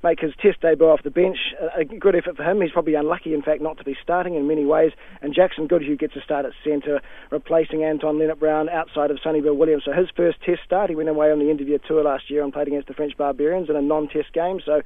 make 0.02 0.20
his 0.20 0.32
test 0.40 0.60
debut 0.60 0.88
off 0.88 1.02
the 1.04 1.10
bench. 1.10 1.38
A 1.76 1.84
good 1.84 2.16
effort 2.16 2.36
for 2.36 2.42
him. 2.42 2.60
He's 2.60 2.72
probably 2.72 2.94
unlucky, 2.94 3.34
in 3.34 3.42
fact, 3.42 3.62
not 3.62 3.78
to 3.78 3.84
be 3.84 3.96
starting 4.02 4.34
in 4.34 4.48
many 4.48 4.64
ways. 4.64 4.90
And 5.20 5.32
Jackson 5.32 5.68
Goodhue 5.68 5.96
gets 5.96 6.16
a 6.16 6.20
start 6.20 6.44
at 6.44 6.52
centre, 6.64 7.00
replacing 7.30 7.84
Anton 7.84 8.16
Lienert-Brown 8.16 8.68
outside 8.68 9.12
of 9.12 9.18
Sonny 9.22 9.40
Bill 9.40 9.54
Williams. 9.54 9.84
So 9.84 9.92
his 9.92 10.08
first 10.16 10.42
test 10.42 10.60
start, 10.64 10.90
he 10.90 10.96
went 10.96 11.08
away 11.08 11.30
on 11.30 11.38
the 11.38 11.44
year 11.44 11.78
tour 11.86 12.02
last 12.02 12.30
year 12.30 12.42
and 12.42 12.52
played 12.52 12.66
against 12.66 12.88
the 12.88 12.94
French 12.94 13.16
Barbarians 13.16 13.70
in 13.70 13.76
a 13.76 13.82
non-test 13.82 14.32
game. 14.32 14.60
So 14.64 14.82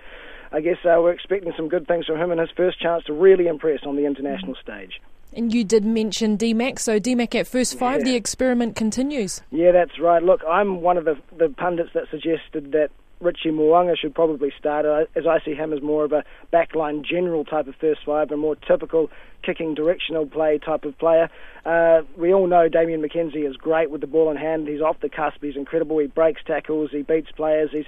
I 0.52 0.60
guess 0.60 0.76
uh, 0.84 1.00
we're 1.00 1.12
expecting 1.12 1.52
some 1.56 1.68
good 1.68 1.86
things 1.86 2.06
from 2.06 2.20
him 2.20 2.30
and 2.30 2.38
his 2.38 2.50
first 2.54 2.78
chance 2.78 3.04
to 3.04 3.14
really 3.14 3.46
impress 3.46 3.80
on 3.86 3.96
the 3.96 4.04
international 4.04 4.54
stage. 4.62 5.00
And 5.36 5.52
you 5.52 5.64
did 5.64 5.84
mention 5.84 6.38
DMAC, 6.38 6.78
so 6.78 6.98
DMAC 6.98 7.34
at 7.34 7.46
first 7.46 7.78
five, 7.78 7.98
yeah. 7.98 8.04
the 8.04 8.14
experiment 8.16 8.74
continues. 8.74 9.42
Yeah, 9.50 9.70
that's 9.70 10.00
right. 10.00 10.22
Look, 10.22 10.40
I'm 10.48 10.80
one 10.80 10.96
of 10.96 11.04
the, 11.04 11.18
the 11.36 11.50
pundits 11.50 11.90
that 11.92 12.04
suggested 12.10 12.72
that 12.72 12.88
Richie 13.20 13.50
Mo'unga 13.50 13.96
should 13.96 14.14
probably 14.14 14.50
start, 14.58 14.86
as 15.14 15.26
I 15.26 15.40
see 15.44 15.54
him 15.54 15.72
as 15.74 15.82
more 15.82 16.04
of 16.04 16.12
a 16.12 16.24
backline 16.52 17.04
general 17.04 17.44
type 17.44 17.66
of 17.66 17.74
first 17.76 18.00
five, 18.06 18.30
a 18.30 18.36
more 18.36 18.56
typical 18.56 19.10
kicking 19.42 19.74
directional 19.74 20.26
play 20.26 20.58
type 20.58 20.84
of 20.84 20.98
player. 20.98 21.28
Uh, 21.64 22.02
we 22.16 22.32
all 22.32 22.46
know 22.46 22.68
Damian 22.68 23.02
McKenzie 23.02 23.48
is 23.48 23.56
great 23.56 23.90
with 23.90 24.00
the 24.00 24.06
ball 24.06 24.30
in 24.30 24.36
hand. 24.36 24.68
He's 24.68 24.80
off 24.80 25.00
the 25.00 25.08
cusp. 25.08 25.42
He's 25.42 25.56
incredible. 25.56 25.98
He 25.98 26.06
breaks 26.06 26.42
tackles. 26.44 26.90
He 26.92 27.02
beats 27.02 27.30
players. 27.30 27.70
He's 27.72 27.86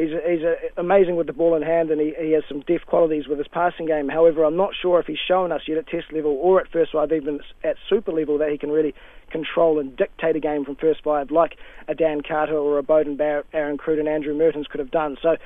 he's 0.00 0.10
he's 0.26 0.44
uh, 0.44 0.54
amazing 0.76 1.16
with 1.16 1.26
the 1.26 1.32
ball 1.32 1.54
in 1.54 1.62
hand, 1.62 1.90
and 1.90 2.00
he, 2.00 2.14
he 2.18 2.32
has 2.32 2.42
some 2.48 2.60
deft 2.60 2.86
qualities 2.86 3.28
with 3.28 3.38
his 3.38 3.48
passing 3.48 3.86
game. 3.86 4.08
However, 4.08 4.44
I'm 4.44 4.56
not 4.56 4.70
sure 4.80 4.98
if 5.00 5.06
he's 5.06 5.18
shown 5.18 5.52
us 5.52 5.62
yet 5.66 5.78
at 5.78 5.86
Test 5.86 6.12
level 6.12 6.38
or 6.40 6.60
at 6.60 6.68
first 6.68 6.92
five, 6.92 7.12
even 7.12 7.40
at 7.62 7.76
Super 7.88 8.12
level, 8.12 8.38
that 8.38 8.50
he 8.50 8.58
can 8.58 8.70
really 8.70 8.94
control 9.30 9.78
and 9.78 9.96
dictate 9.96 10.36
a 10.36 10.40
game 10.40 10.64
from 10.64 10.76
first 10.76 11.02
five, 11.04 11.30
like 11.30 11.56
a 11.88 11.94
Dan 11.94 12.22
Carter 12.22 12.56
or 12.56 12.78
a 12.78 12.82
Beauden 12.82 13.16
Barrett, 13.16 13.46
Aaron 13.52 13.78
Cruden, 13.78 14.06
and 14.06 14.14
Andrew 14.14 14.34
Mehrtens 14.34 14.68
could 14.68 14.80
have 14.80 14.90
done. 14.90 15.16
So. 15.22 15.36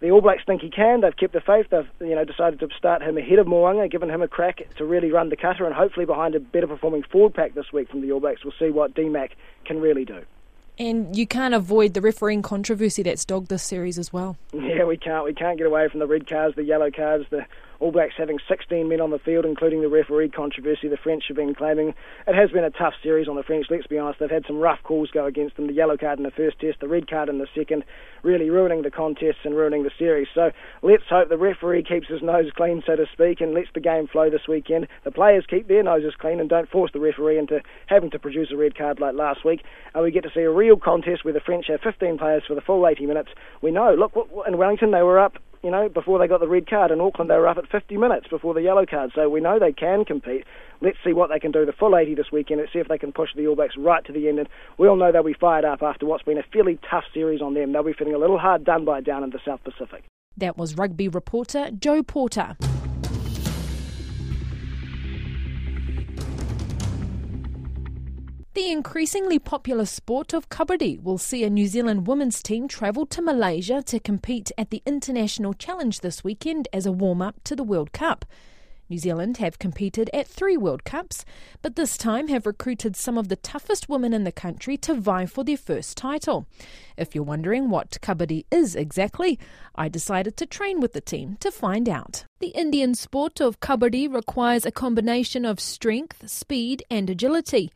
The 0.00 0.12
All 0.12 0.20
Blacks 0.20 0.42
think 0.46 0.62
he 0.62 0.70
can. 0.70 1.00
They've 1.00 1.16
kept 1.16 1.32
the 1.32 1.40
faith. 1.40 1.66
They've 1.72 2.08
you 2.08 2.14
know 2.14 2.24
decided 2.24 2.60
to 2.60 2.68
start 2.78 3.02
him 3.02 3.18
ahead 3.18 3.40
of 3.40 3.48
Mo'unga, 3.48 3.90
given 3.90 4.08
him 4.08 4.22
a 4.22 4.28
crack 4.28 4.62
to 4.76 4.84
really 4.84 5.10
run 5.10 5.28
the 5.28 5.36
cutter, 5.36 5.66
and 5.66 5.74
hopefully 5.74 6.06
behind 6.06 6.36
a 6.36 6.38
better 6.38 6.68
performing 6.68 7.02
forward 7.02 7.34
pack 7.34 7.54
this 7.54 7.72
week 7.72 7.88
from 7.90 8.02
the 8.02 8.12
All 8.12 8.20
Blacks, 8.20 8.44
we'll 8.44 8.54
see 8.60 8.70
what 8.70 8.94
DMAC 8.94 9.30
can 9.64 9.80
really 9.80 10.04
do. 10.04 10.22
And 10.78 11.16
you 11.16 11.26
can't 11.26 11.54
avoid 11.54 11.94
the 11.94 12.00
refereeing 12.00 12.42
controversy 12.42 13.02
that's 13.02 13.24
dogged 13.24 13.48
this 13.48 13.62
series 13.62 13.98
as 13.98 14.12
well. 14.12 14.36
Yeah, 14.78 14.84
we 14.84 14.96
can't. 14.96 15.24
We 15.24 15.34
can't 15.34 15.58
get 15.58 15.66
away 15.66 15.88
from 15.88 15.98
the 15.98 16.06
red 16.06 16.28
cards, 16.28 16.54
the 16.54 16.62
yellow 16.62 16.90
cards, 16.90 17.24
the 17.30 17.44
all 17.80 17.92
Blacks 17.92 18.14
having 18.18 18.38
16 18.48 18.88
men 18.88 19.00
on 19.00 19.10
the 19.10 19.20
field, 19.20 19.44
including 19.44 19.82
the 19.82 19.88
referee 19.88 20.30
controversy 20.30 20.88
the 20.88 20.96
French 20.96 21.24
have 21.28 21.36
been 21.36 21.54
claiming. 21.54 21.94
It 22.26 22.34
has 22.34 22.50
been 22.50 22.64
a 22.64 22.70
tough 22.70 22.94
series 23.02 23.28
on 23.28 23.36
the 23.36 23.44
French, 23.44 23.66
let's 23.70 23.86
be 23.86 23.98
honest. 23.98 24.18
They've 24.18 24.30
had 24.30 24.46
some 24.46 24.58
rough 24.58 24.82
calls 24.82 25.10
go 25.12 25.26
against 25.26 25.56
them. 25.56 25.68
The 25.68 25.72
yellow 25.72 25.96
card 25.96 26.18
in 26.18 26.24
the 26.24 26.32
first 26.32 26.58
test, 26.58 26.80
the 26.80 26.88
red 26.88 27.08
card 27.08 27.28
in 27.28 27.38
the 27.38 27.46
second, 27.54 27.84
really 28.24 28.50
ruining 28.50 28.82
the 28.82 28.90
contests 28.90 29.44
and 29.44 29.54
ruining 29.54 29.84
the 29.84 29.92
series. 29.96 30.26
So 30.34 30.50
let's 30.82 31.04
hope 31.08 31.28
the 31.28 31.38
referee 31.38 31.84
keeps 31.84 32.08
his 32.08 32.20
nose 32.20 32.50
clean, 32.56 32.82
so 32.84 32.96
to 32.96 33.06
speak, 33.12 33.40
and 33.40 33.54
lets 33.54 33.68
the 33.72 33.80
game 33.80 34.08
flow 34.08 34.28
this 34.28 34.48
weekend. 34.48 34.88
The 35.04 35.12
players 35.12 35.44
keep 35.48 35.68
their 35.68 35.84
noses 35.84 36.14
clean 36.18 36.40
and 36.40 36.48
don't 36.48 36.68
force 36.68 36.90
the 36.92 37.00
referee 37.00 37.38
into 37.38 37.60
having 37.86 38.10
to 38.10 38.18
produce 38.18 38.50
a 38.50 38.56
red 38.56 38.76
card 38.76 38.98
like 38.98 39.14
last 39.14 39.44
week. 39.44 39.62
And 39.94 40.02
we 40.02 40.10
get 40.10 40.24
to 40.24 40.30
see 40.34 40.40
a 40.40 40.50
real 40.50 40.76
contest 40.76 41.24
where 41.24 41.34
the 41.34 41.40
French 41.40 41.66
have 41.68 41.80
15 41.80 42.18
players 42.18 42.42
for 42.46 42.54
the 42.54 42.60
full 42.60 42.86
80 42.88 43.06
minutes. 43.06 43.30
We 43.62 43.70
know, 43.70 43.94
look, 43.94 44.12
in 44.48 44.58
Wellington 44.58 44.90
they 44.90 45.02
were 45.02 45.20
up 45.20 45.38
you 45.62 45.70
know, 45.70 45.88
before 45.88 46.18
they 46.18 46.26
got 46.26 46.40
the 46.40 46.48
red 46.48 46.68
card. 46.68 46.90
In 46.90 47.00
Auckland, 47.00 47.30
they 47.30 47.36
were 47.36 47.48
up 47.48 47.58
at 47.58 47.68
50 47.68 47.96
minutes 47.96 48.28
before 48.28 48.54
the 48.54 48.62
yellow 48.62 48.86
card. 48.86 49.10
So 49.14 49.28
we 49.28 49.40
know 49.40 49.58
they 49.58 49.72
can 49.72 50.04
compete. 50.04 50.44
Let's 50.80 50.98
see 51.04 51.12
what 51.12 51.30
they 51.30 51.40
can 51.40 51.50
do 51.50 51.66
the 51.66 51.72
full 51.72 51.96
80 51.96 52.14
this 52.14 52.30
weekend. 52.32 52.60
Let's 52.60 52.72
see 52.72 52.78
if 52.78 52.88
they 52.88 52.98
can 52.98 53.12
push 53.12 53.30
the 53.34 53.46
All 53.46 53.56
Blacks 53.56 53.76
right 53.76 54.04
to 54.04 54.12
the 54.12 54.28
end. 54.28 54.38
And 54.38 54.48
we 54.78 54.88
all 54.88 54.96
know 54.96 55.10
they'll 55.10 55.22
be 55.22 55.34
fired 55.34 55.64
up 55.64 55.82
after 55.82 56.06
what's 56.06 56.22
been 56.22 56.38
a 56.38 56.44
fairly 56.52 56.78
tough 56.90 57.04
series 57.12 57.42
on 57.42 57.54
them. 57.54 57.72
They'll 57.72 57.82
be 57.82 57.92
feeling 57.92 58.14
a 58.14 58.18
little 58.18 58.38
hard 58.38 58.64
done 58.64 58.84
by 58.84 59.00
down 59.00 59.24
in 59.24 59.30
the 59.30 59.40
South 59.44 59.60
Pacific. 59.64 60.04
That 60.36 60.56
was 60.56 60.76
rugby 60.76 61.08
reporter 61.08 61.70
Joe 61.76 62.02
Porter. 62.02 62.56
The 68.58 68.72
increasingly 68.72 69.38
popular 69.38 69.86
sport 69.86 70.32
of 70.34 70.48
kabaddi 70.48 71.00
will 71.00 71.16
see 71.16 71.44
a 71.44 71.48
New 71.48 71.68
Zealand 71.68 72.08
women's 72.08 72.42
team 72.42 72.66
travel 72.66 73.06
to 73.06 73.22
Malaysia 73.22 73.84
to 73.84 74.00
compete 74.00 74.50
at 74.58 74.70
the 74.70 74.82
International 74.84 75.54
Challenge 75.54 76.00
this 76.00 76.24
weekend 76.24 76.66
as 76.72 76.84
a 76.84 76.90
warm 76.90 77.22
up 77.22 77.36
to 77.44 77.54
the 77.54 77.62
World 77.62 77.92
Cup. 77.92 78.24
New 78.88 78.98
Zealand 78.98 79.36
have 79.36 79.60
competed 79.60 80.10
at 80.12 80.26
three 80.26 80.56
World 80.56 80.82
Cups, 80.82 81.24
but 81.62 81.76
this 81.76 81.96
time 81.96 82.26
have 82.26 82.46
recruited 82.46 82.96
some 82.96 83.16
of 83.16 83.28
the 83.28 83.36
toughest 83.36 83.88
women 83.88 84.12
in 84.12 84.24
the 84.24 84.32
country 84.32 84.76
to 84.78 84.92
vie 84.92 85.24
for 85.24 85.44
their 85.44 85.56
first 85.56 85.96
title. 85.96 86.48
If 86.96 87.14
you're 87.14 87.22
wondering 87.22 87.70
what 87.70 87.98
kabaddi 88.02 88.44
is 88.50 88.74
exactly, 88.74 89.38
I 89.76 89.88
decided 89.88 90.36
to 90.36 90.46
train 90.46 90.80
with 90.80 90.94
the 90.94 91.00
team 91.00 91.36
to 91.38 91.52
find 91.52 91.88
out. 91.88 92.24
The 92.40 92.48
Indian 92.48 92.96
sport 92.96 93.40
of 93.40 93.60
kabaddi 93.60 94.12
requires 94.12 94.66
a 94.66 94.72
combination 94.72 95.44
of 95.44 95.60
strength, 95.60 96.28
speed, 96.28 96.82
and 96.90 97.08
agility. 97.08 97.70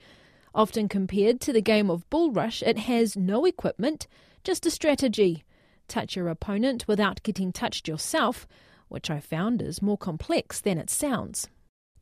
Often 0.54 0.88
compared 0.88 1.40
to 1.42 1.52
the 1.52 1.62
game 1.62 1.90
of 1.90 2.08
bull 2.10 2.30
rush, 2.30 2.62
it 2.62 2.78
has 2.78 3.16
no 3.16 3.44
equipment, 3.46 4.06
just 4.44 4.66
a 4.66 4.70
strategy. 4.70 5.44
Touch 5.88 6.14
your 6.14 6.28
opponent 6.28 6.86
without 6.86 7.22
getting 7.22 7.52
touched 7.52 7.88
yourself, 7.88 8.46
which 8.88 9.10
I 9.10 9.18
found 9.20 9.62
is 9.62 9.80
more 9.80 9.96
complex 9.96 10.60
than 10.60 10.76
it 10.76 10.90
sounds. 10.90 11.48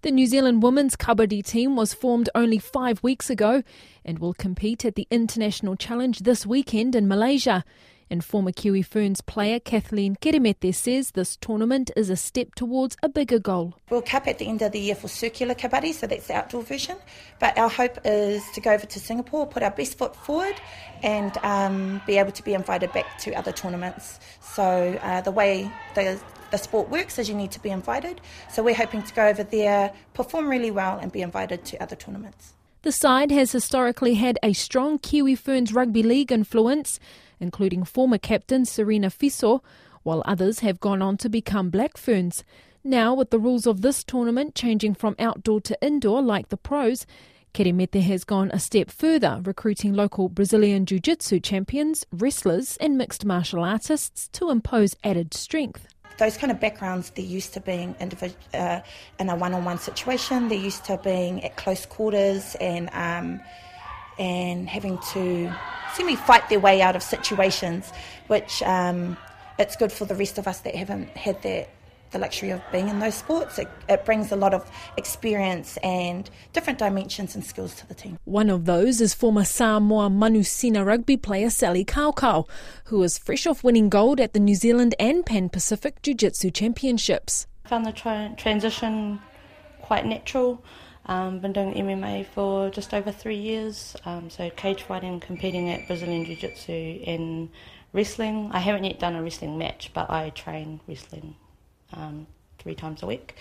The 0.02 0.10
New 0.10 0.26
Zealand 0.26 0.62
women's 0.62 0.96
kabaddi 0.96 1.44
team 1.44 1.76
was 1.76 1.94
formed 1.94 2.30
only 2.34 2.58
five 2.58 3.02
weeks 3.02 3.30
ago 3.30 3.62
and 4.04 4.18
will 4.18 4.34
compete 4.34 4.84
at 4.84 4.94
the 4.94 5.06
International 5.10 5.76
Challenge 5.76 6.20
this 6.20 6.46
weekend 6.46 6.96
in 6.96 7.06
Malaysia. 7.06 7.64
And 8.12 8.24
former 8.24 8.50
Kiwi 8.50 8.82
Ferns 8.82 9.20
player 9.20 9.60
Kathleen 9.60 10.16
Keremete 10.16 10.74
says 10.74 11.12
this 11.12 11.36
tournament 11.36 11.92
is 11.96 12.10
a 12.10 12.16
step 12.16 12.56
towards 12.56 12.96
a 13.04 13.08
bigger 13.08 13.38
goal. 13.38 13.74
We'll 13.88 14.02
cap 14.02 14.26
at 14.26 14.38
the 14.38 14.48
end 14.48 14.62
of 14.62 14.72
the 14.72 14.80
year 14.80 14.96
for 14.96 15.06
circular 15.06 15.54
kabaddi, 15.54 15.94
so 15.94 16.08
that's 16.08 16.26
the 16.26 16.34
outdoor 16.34 16.64
version. 16.64 16.96
But 17.38 17.56
our 17.56 17.68
hope 17.68 17.98
is 18.04 18.42
to 18.54 18.60
go 18.60 18.72
over 18.72 18.84
to 18.84 18.98
Singapore, 18.98 19.46
put 19.46 19.62
our 19.62 19.70
best 19.70 19.96
foot 19.96 20.16
forward, 20.16 20.56
and 21.04 21.36
um, 21.44 22.02
be 22.04 22.18
able 22.18 22.32
to 22.32 22.42
be 22.42 22.52
invited 22.52 22.92
back 22.92 23.16
to 23.20 23.32
other 23.34 23.52
tournaments. 23.52 24.18
So 24.40 24.98
uh, 25.02 25.20
the 25.20 25.30
way 25.30 25.70
the 25.94 26.20
the 26.50 26.58
sport 26.58 26.88
works 26.88 27.16
is 27.20 27.28
you 27.28 27.36
need 27.36 27.52
to 27.52 27.60
be 27.60 27.70
invited. 27.70 28.20
So 28.50 28.64
we're 28.64 28.74
hoping 28.74 29.04
to 29.04 29.14
go 29.14 29.28
over 29.28 29.44
there, 29.44 29.92
perform 30.14 30.48
really 30.48 30.72
well, 30.72 30.98
and 30.98 31.12
be 31.12 31.22
invited 31.22 31.64
to 31.66 31.80
other 31.80 31.94
tournaments. 31.94 32.54
The 32.82 32.92
side 32.92 33.30
has 33.30 33.52
historically 33.52 34.14
had 34.14 34.38
a 34.42 34.52
strong 34.52 34.98
Kiwi 34.98 35.34
Ferns 35.34 35.72
rugby 35.72 36.02
league 36.02 36.32
influence 36.32 36.98
including 37.40 37.84
former 37.84 38.18
captain 38.18 38.64
Serena 38.64 39.08
Fiso, 39.08 39.62
while 40.02 40.22
others 40.24 40.60
have 40.60 40.80
gone 40.80 41.02
on 41.02 41.16
to 41.16 41.28
become 41.28 41.70
Black 41.70 41.96
Ferns. 41.96 42.44
Now, 42.84 43.12
with 43.14 43.30
the 43.30 43.38
rules 43.38 43.66
of 43.66 43.82
this 43.82 44.04
tournament 44.04 44.54
changing 44.54 44.94
from 44.94 45.16
outdoor 45.18 45.60
to 45.62 45.78
indoor 45.82 46.22
like 46.22 46.48
the 46.48 46.56
pros, 46.56 47.06
Keremete 47.52 48.00
has 48.02 48.24
gone 48.24 48.50
a 48.52 48.58
step 48.58 48.90
further, 48.90 49.40
recruiting 49.44 49.92
local 49.92 50.28
Brazilian 50.28 50.86
Jiu 50.86 51.00
Jitsu 51.00 51.40
champions, 51.40 52.06
wrestlers, 52.12 52.76
and 52.80 52.96
mixed 52.96 53.24
martial 53.24 53.64
artists 53.64 54.28
to 54.28 54.50
impose 54.50 54.96
added 55.02 55.34
strength. 55.34 55.86
Those 56.18 56.36
kind 56.36 56.52
of 56.52 56.60
backgrounds, 56.60 57.10
they're 57.10 57.24
used 57.24 57.54
to 57.54 57.60
being 57.60 57.94
individ- 57.94 58.34
uh, 58.54 58.82
in 59.18 59.28
a 59.28 59.36
one 59.36 59.52
on 59.52 59.64
one 59.64 59.78
situation, 59.78 60.48
they're 60.48 60.58
used 60.58 60.84
to 60.84 60.98
being 60.98 61.42
at 61.44 61.56
close 61.56 61.86
quarters 61.86 62.56
and, 62.60 62.88
um, 62.92 63.40
and 64.20 64.68
having 64.68 64.98
to 65.12 65.52
see 65.94 66.04
me 66.04 66.14
fight 66.14 66.48
their 66.48 66.60
way 66.60 66.82
out 66.82 66.94
of 66.94 67.02
situations, 67.02 67.90
which 68.28 68.62
um, 68.62 69.16
it's 69.58 69.74
good 69.74 69.90
for 69.90 70.04
the 70.04 70.14
rest 70.14 70.38
of 70.38 70.46
us 70.46 70.60
that 70.60 70.76
haven't 70.76 71.08
had 71.16 71.42
that 71.42 71.70
the 72.10 72.18
luxury 72.18 72.50
of 72.50 72.60
being 72.72 72.88
in 72.88 72.98
those 72.98 73.14
sports. 73.14 73.58
It, 73.58 73.68
it, 73.88 74.04
brings 74.04 74.32
a 74.32 74.36
lot 74.36 74.52
of 74.52 74.68
experience 74.96 75.76
and 75.78 76.28
different 76.52 76.78
dimensions 76.78 77.34
and 77.34 77.44
skills 77.44 77.74
to 77.76 77.86
the 77.86 77.94
team. 77.94 78.18
One 78.24 78.50
of 78.50 78.64
those 78.64 79.00
is 79.00 79.14
former 79.14 79.44
Samoa 79.44 80.10
Manusina 80.10 80.84
rugby 80.84 81.16
player 81.16 81.50
Sally 81.50 81.84
Kaukau, 81.84 82.48
who 82.86 82.98
was 82.98 83.16
fresh 83.16 83.46
off 83.46 83.62
winning 83.62 83.88
gold 83.88 84.20
at 84.20 84.32
the 84.32 84.40
New 84.40 84.54
Zealand 84.56 84.94
and 84.98 85.24
Pan 85.24 85.48
Pacific 85.48 86.02
Jiu 86.02 86.14
Jitsu 86.14 86.50
Championships. 86.50 87.46
I 87.64 87.68
found 87.68 87.86
the 87.86 87.92
tra- 87.92 88.34
transition 88.36 89.20
quite 89.80 90.04
natural. 90.04 90.64
Um, 91.10 91.40
been 91.40 91.52
doing 91.52 91.74
MMA 91.74 92.24
for 92.24 92.70
just 92.70 92.94
over 92.94 93.10
three 93.10 93.36
years, 93.36 93.96
um, 94.04 94.30
so 94.30 94.48
cage 94.50 94.84
fighting, 94.84 95.18
competing 95.18 95.68
at 95.68 95.88
Brazilian 95.88 96.24
Jiu 96.24 96.36
Jitsu 96.36 97.02
and 97.04 97.48
wrestling. 97.92 98.48
I 98.52 98.60
haven't 98.60 98.84
yet 98.84 99.00
done 99.00 99.16
a 99.16 99.22
wrestling 99.22 99.58
match, 99.58 99.90
but 99.92 100.08
I 100.08 100.30
train 100.30 100.78
wrestling 100.86 101.34
um, 101.94 102.28
three 102.60 102.76
times 102.76 103.02
a 103.02 103.06
week. 103.06 103.34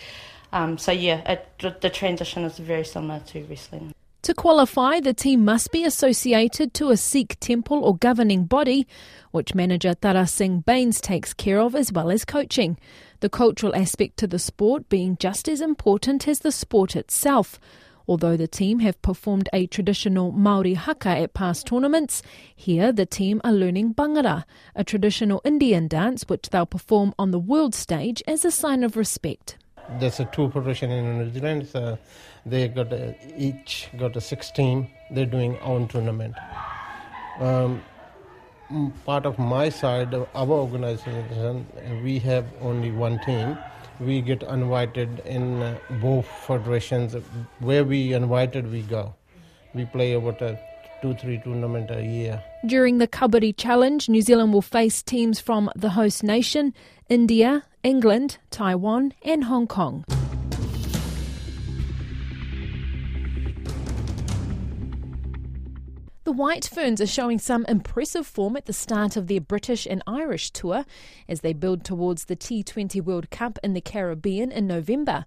Um, 0.52 0.80
so 0.80 0.92
yeah, 0.92 1.22
it, 1.32 1.80
the 1.80 1.92
transition 1.92 2.44
is 2.44 2.58
very 2.58 2.84
similar 2.84 3.20
to 3.28 3.44
wrestling. 3.44 3.94
To 4.24 4.34
qualify, 4.34 5.00
the 5.00 5.14
team 5.14 5.46
must 5.46 5.72
be 5.72 5.86
associated 5.86 6.74
to 6.74 6.90
a 6.90 6.98
Sikh 6.98 7.40
temple 7.40 7.86
or 7.86 7.96
governing 7.96 8.44
body, 8.44 8.86
which 9.32 9.56
manager 9.56 9.94
Tara 9.94 10.28
Singh 10.28 10.60
Baines 10.60 11.00
takes 11.00 11.34
care 11.34 11.60
of 11.62 11.74
as 11.74 11.94
well 11.94 12.12
as 12.12 12.26
coaching. 12.26 12.78
The 13.22 13.30
cultural 13.30 13.74
aspect 13.74 14.18
to 14.18 14.28
the 14.28 14.38
sport 14.38 14.90
being 14.90 15.16
just 15.22 15.48
as 15.48 15.62
important 15.62 16.28
as 16.28 16.40
the 16.40 16.52
sport 16.52 16.98
itself. 16.98 17.60
Although 18.10 18.36
the 18.36 18.48
team 18.48 18.80
have 18.80 19.02
performed 19.02 19.48
a 19.54 19.68
traditional 19.68 20.34
Maori 20.34 20.74
haka 20.74 21.10
at 21.10 21.34
past 21.34 21.68
tournaments, 21.68 22.22
here 22.54 22.92
the 22.92 23.06
team 23.06 23.40
are 23.46 23.54
learning 23.54 23.94
bhangra, 23.94 24.44
a 24.76 24.84
traditional 24.84 25.42
Indian 25.46 25.88
dance 25.88 26.24
which 26.24 26.50
they'll 26.50 26.66
perform 26.66 27.14
on 27.18 27.32
the 27.32 27.40
world 27.40 27.74
stage 27.74 28.22
as 28.28 28.44
a 28.44 28.52
sign 28.52 28.84
of 28.84 28.98
respect. 28.98 29.58
There's 29.98 30.20
a 30.20 30.26
tour 30.26 30.50
profession 30.50 30.92
in 30.92 31.20
New 31.20 31.32
Zealand. 31.32 31.98
They 32.46 32.68
got 32.68 32.92
a, 32.94 33.16
each 33.38 33.90
got 33.98 34.16
a 34.16 34.22
six 34.22 34.52
team. 34.52 34.88
They're 35.12 35.26
doing 35.26 35.58
own 35.60 35.88
tournament. 35.88 36.36
Um, 37.40 37.84
part 39.06 39.26
of 39.26 39.40
my 39.40 39.70
side, 39.70 40.14
our 40.14 40.28
organization, 40.36 41.66
we 42.04 42.20
have 42.20 42.46
only 42.62 42.92
one 42.92 43.20
team 43.20 43.58
we 44.00 44.22
get 44.22 44.44
invited 44.44 45.20
in 45.26 45.62
uh, 45.62 45.78
both 46.02 46.26
federations. 46.26 47.16
Where 47.60 47.84
we 47.84 48.14
invited, 48.14 48.72
we 48.72 48.82
go. 48.84 49.16
We 49.74 49.86
play 49.86 50.14
about 50.14 50.42
a 50.42 50.60
two, 51.02 51.14
three 51.16 51.40
tournament 51.44 51.92
a 51.92 52.04
year. 52.04 52.44
During 52.66 52.98
the 52.98 53.08
Kabaddi 53.08 53.56
Challenge, 53.56 54.10
New 54.10 54.22
Zealand 54.22 54.54
will 54.54 54.62
face 54.62 55.02
teams 55.02 55.40
from 55.40 55.70
the 55.76 55.90
host 55.90 56.24
nation, 56.24 56.74
India, 57.10 57.64
England, 57.84 58.38
Taiwan, 58.52 59.14
and 59.24 59.46
Hong 59.46 59.68
Kong. 59.68 60.04
The 66.30 66.34
White 66.34 66.68
Ferns 66.68 67.02
are 67.02 67.08
showing 67.08 67.40
some 67.40 67.66
impressive 67.68 68.28
form 68.28 68.56
at 68.56 68.68
the 68.68 68.72
start 68.72 69.18
of 69.18 69.26
their 69.26 69.42
British 69.42 69.88
and 69.88 70.04
Irish 70.06 70.52
tour 70.52 70.86
as 71.28 71.42
they 71.42 71.54
build 71.54 71.84
towards 71.84 72.26
the 72.26 72.36
T20 72.36 73.02
World 73.02 73.32
Cup 73.32 73.58
in 73.64 73.74
the 73.74 73.82
Caribbean 73.82 74.52
in 74.52 74.68
November. 74.68 75.26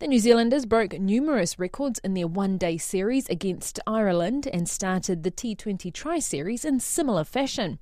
The 0.00 0.08
New 0.08 0.18
Zealanders 0.18 0.66
broke 0.66 0.98
numerous 0.98 1.60
records 1.60 2.00
in 2.00 2.14
their 2.14 2.26
one 2.26 2.58
day 2.58 2.78
series 2.78 3.28
against 3.28 3.78
Ireland 3.86 4.48
and 4.52 4.68
started 4.68 5.22
the 5.22 5.30
T20 5.30 5.94
Tri 5.94 6.18
Series 6.18 6.64
in 6.64 6.80
similar 6.80 7.22
fashion. 7.22 7.78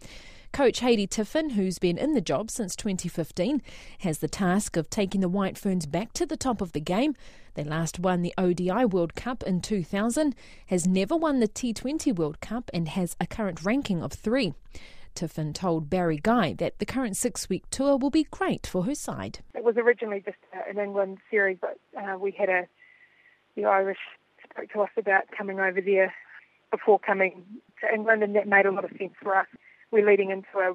Coach 0.52 0.80
Haidee 0.80 1.08
Tiffen, 1.08 1.52
who's 1.52 1.78
been 1.78 1.98
in 1.98 2.14
the 2.14 2.20
job 2.20 2.50
since 2.50 2.74
2015, 2.74 3.62
has 4.00 4.18
the 4.18 4.28
task 4.28 4.76
of 4.76 4.90
taking 4.90 5.20
the 5.20 5.28
White 5.28 5.56
Ferns 5.56 5.86
back 5.86 6.12
to 6.14 6.26
the 6.26 6.36
top 6.36 6.60
of 6.60 6.72
the 6.72 6.80
game. 6.80 7.14
They 7.54 7.64
last 7.64 7.98
won 7.98 8.22
the 8.22 8.34
ODI 8.36 8.84
World 8.84 9.14
Cup 9.14 9.42
in 9.42 9.60
2000, 9.60 10.34
has 10.66 10.86
never 10.86 11.16
won 11.16 11.40
the 11.40 11.48
T20 11.48 12.14
World 12.16 12.40
Cup, 12.40 12.70
and 12.74 12.88
has 12.88 13.16
a 13.20 13.26
current 13.26 13.64
ranking 13.64 14.02
of 14.02 14.12
three. 14.12 14.54
Tiffin 15.14 15.52
told 15.52 15.90
Barry 15.90 16.18
Guy 16.22 16.54
that 16.54 16.78
the 16.78 16.86
current 16.86 17.16
six 17.16 17.48
week 17.48 17.64
tour 17.70 17.96
will 17.96 18.10
be 18.10 18.24
great 18.24 18.66
for 18.66 18.84
her 18.84 18.94
side. 18.94 19.40
It 19.54 19.64
was 19.64 19.76
originally 19.76 20.22
just 20.24 20.38
an 20.68 20.78
England 20.78 21.18
series, 21.30 21.58
but 21.60 21.78
uh, 21.96 22.16
we 22.18 22.32
had 22.32 22.48
a 22.48 22.68
the 23.56 23.64
Irish 23.64 23.98
spoke 24.48 24.70
to 24.72 24.82
us 24.82 24.90
about 24.96 25.24
coming 25.36 25.58
over 25.58 25.80
there 25.80 26.14
before 26.70 26.98
coming 27.00 27.44
to 27.80 27.92
England, 27.92 28.22
and 28.22 28.36
that 28.36 28.46
made 28.46 28.66
a 28.66 28.70
lot 28.70 28.84
of 28.84 28.90
sense 28.98 29.14
for 29.20 29.36
us 29.36 29.46
we're 29.90 30.06
leading 30.06 30.30
into 30.30 30.58
a 30.58 30.74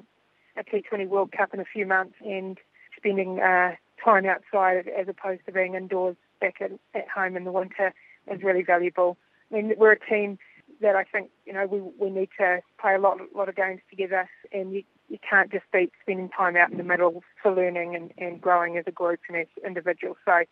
a 0.56 0.62
T20 0.62 1.08
World 1.08 1.32
Cup 1.32 1.52
in 1.52 1.60
a 1.60 1.64
few 1.64 1.86
months 1.86 2.14
and 2.24 2.58
spending 2.96 3.40
uh, 3.40 3.72
time 4.02 4.26
outside 4.26 4.88
as 4.88 5.08
opposed 5.08 5.44
to 5.46 5.52
being 5.52 5.74
indoors 5.74 6.16
back 6.40 6.56
at, 6.60 6.72
at 6.94 7.08
home 7.08 7.36
in 7.36 7.44
the 7.44 7.52
winter 7.52 7.92
is 8.30 8.42
really 8.42 8.62
valuable. 8.62 9.16
I 9.50 9.56
mean, 9.56 9.72
we're 9.76 9.92
a 9.92 9.98
team 9.98 10.38
that 10.80 10.96
I 10.96 11.04
think 11.04 11.30
you 11.46 11.52
know 11.52 11.66
we 11.66 11.80
we 11.98 12.10
need 12.10 12.30
to 12.38 12.60
play 12.80 12.94
a 12.94 12.98
lot 12.98 13.18
lot 13.34 13.48
of 13.48 13.56
games 13.56 13.80
together, 13.90 14.28
and 14.52 14.72
you 14.72 14.82
you 15.08 15.18
can't 15.28 15.50
just 15.50 15.64
be 15.72 15.90
spending 16.02 16.30
time 16.30 16.56
out 16.56 16.70
in 16.70 16.78
the 16.78 16.84
middle 16.84 17.22
for 17.42 17.54
learning 17.54 17.94
and, 17.94 18.12
and 18.16 18.40
growing 18.40 18.76
as 18.78 18.84
a 18.86 18.90
group 18.90 19.20
and 19.28 19.36
as 19.36 19.46
individuals. 19.64 20.16
So 20.24 20.44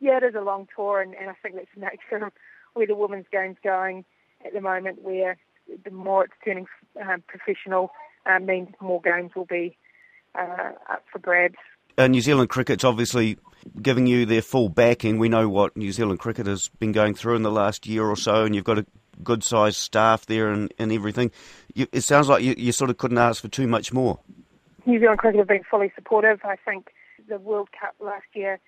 yeah, 0.00 0.18
it 0.18 0.22
is 0.22 0.34
a 0.34 0.40
long 0.40 0.68
tour, 0.74 1.00
and, 1.00 1.14
and 1.14 1.30
I 1.30 1.34
think 1.42 1.54
that's 1.54 1.68
the 1.74 1.80
nature 1.80 2.26
of 2.26 2.32
where 2.74 2.86
the 2.86 2.94
women's 2.94 3.26
game's 3.32 3.56
going 3.62 4.04
at 4.44 4.52
the 4.52 4.60
moment, 4.60 5.02
where 5.02 5.38
the 5.84 5.90
more 5.90 6.24
it's 6.24 6.34
turning 6.44 6.66
um, 7.00 7.22
professional, 7.26 7.90
uh, 8.26 8.38
means 8.38 8.68
more 8.80 9.00
games 9.00 9.32
will 9.34 9.46
be 9.46 9.76
uh, 10.34 10.72
up 10.90 11.04
for 11.10 11.18
grabs. 11.18 11.56
Uh, 11.96 12.08
New 12.08 12.20
Zealand 12.20 12.48
cricket's 12.48 12.84
obviously 12.84 13.38
giving 13.80 14.06
you 14.06 14.26
their 14.26 14.42
full 14.42 14.68
backing. 14.68 15.18
We 15.18 15.28
know 15.28 15.48
what 15.48 15.76
New 15.76 15.92
Zealand 15.92 16.18
cricket 16.18 16.46
has 16.46 16.68
been 16.80 16.92
going 16.92 17.14
through 17.14 17.36
in 17.36 17.42
the 17.42 17.52
last 17.52 17.86
year 17.86 18.04
or 18.04 18.16
so, 18.16 18.44
and 18.44 18.54
you've 18.54 18.64
got 18.64 18.78
a 18.78 18.86
good 19.22 19.44
sized 19.44 19.76
staff 19.76 20.26
there 20.26 20.48
and, 20.48 20.72
and 20.78 20.90
everything. 20.92 21.30
You, 21.74 21.86
it 21.92 22.00
sounds 22.02 22.28
like 22.28 22.42
you, 22.42 22.54
you 22.58 22.72
sort 22.72 22.90
of 22.90 22.98
couldn't 22.98 23.18
ask 23.18 23.42
for 23.42 23.48
too 23.48 23.68
much 23.68 23.92
more. 23.92 24.18
New 24.86 24.98
Zealand 24.98 25.18
cricket 25.18 25.38
have 25.38 25.48
been 25.48 25.62
fully 25.70 25.92
supportive. 25.94 26.40
I 26.44 26.56
think 26.56 26.88
the 27.28 27.38
World 27.38 27.68
Cup 27.78 27.94
last 28.00 28.26
year, 28.34 28.58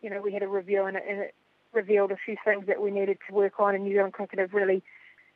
you 0.00 0.08
know, 0.08 0.22
we 0.22 0.32
had 0.32 0.42
a 0.42 0.48
review 0.48 0.84
and 0.84 0.96
it, 0.96 1.02
and 1.08 1.18
it 1.18 1.34
revealed 1.72 2.12
a 2.12 2.16
few 2.16 2.36
things 2.44 2.66
that 2.66 2.80
we 2.80 2.90
needed 2.90 3.18
to 3.28 3.34
work 3.34 3.58
on, 3.58 3.74
and 3.74 3.84
New 3.84 3.94
Zealand 3.94 4.12
cricket 4.12 4.38
have 4.38 4.54
really 4.54 4.82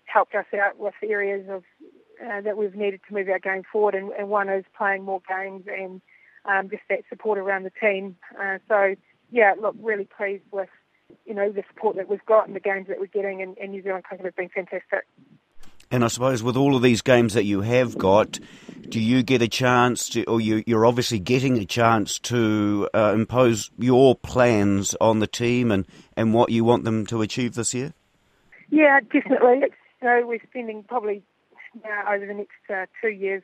helped 0.05 0.35
us 0.35 0.47
out 0.55 0.79
with 0.79 0.95
areas 1.03 1.47
of 1.51 1.65
uh, 2.21 2.41
that 2.41 2.57
we've 2.57 2.75
needed 2.75 3.01
to 3.09 3.15
move 3.15 3.29
our 3.29 3.39
game 3.39 3.63
forward, 3.71 3.95
and, 3.95 4.13
and 4.13 4.29
one 4.29 4.49
is 4.49 4.65
playing 4.77 5.05
more 5.05 5.23
games 5.29 5.65
and 5.67 6.01
um, 6.45 6.69
just 6.69 6.83
that 6.89 7.01
support 7.09 7.39
around 7.39 7.65
the 7.65 7.73
team. 7.81 8.17
Uh, 8.41 8.59
so, 8.69 8.95
yeah, 9.31 9.55
look, 9.61 9.77
really 9.81 10.09
pleased 10.17 10.45
with 10.51 10.69
you 11.27 11.35
know 11.35 11.53
the 11.53 11.63
support 11.69 11.97
that 11.97 12.09
we've 12.09 12.25
got 12.25 12.47
and 12.47 12.57
the 12.57 12.61
games 12.61 12.89
that 12.89 12.99
we're 12.99 13.07
getting, 13.07 13.43
and, 13.43 13.57
and 13.59 13.73
New 13.73 13.83
Zealand 13.83 14.05
cricket 14.05 14.27
has 14.27 14.35
been 14.35 14.49
fantastic. 14.49 15.07
And 15.93 16.03
I 16.03 16.09
suppose 16.09 16.43
with 16.43 16.57
all 16.57 16.75
of 16.75 16.81
these 16.81 17.03
games 17.03 17.35
that 17.35 17.45
you 17.45 17.61
have 17.61 17.99
got, 17.99 18.41
do 18.89 18.99
you 18.99 19.23
get 19.23 19.43
a 19.43 19.49
chance 19.49 20.09
to, 20.11 20.25
or 20.25 20.41
you, 20.41 20.65
are 20.75 20.87
obviously 20.87 21.19
getting 21.19 21.59
a 21.59 21.67
chance 21.67 22.19
to 22.21 22.89
uh, 22.95 23.13
impose 23.15 23.71
your 23.77 24.17
plans 24.17 24.95
on 25.03 25.19
the 25.19 25.27
team 25.27 25.71
and, 25.71 25.87
and 26.17 26.33
what 26.33 26.49
you 26.49 26.65
want 26.65 26.85
them 26.85 27.05
to 27.07 27.21
achieve 27.21 27.55
this 27.57 27.75
year? 27.75 27.93
Yeah, 28.71 29.01
definitely. 29.01 29.65
You 30.01 30.09
know, 30.09 30.23
we're 30.25 30.41
spending 30.49 30.83
probably 30.83 31.23
now 31.85 32.13
over 32.13 32.27
the 32.27 32.35
next 32.35 32.71
uh, 32.73 32.87
two 33.01 33.11
years, 33.11 33.43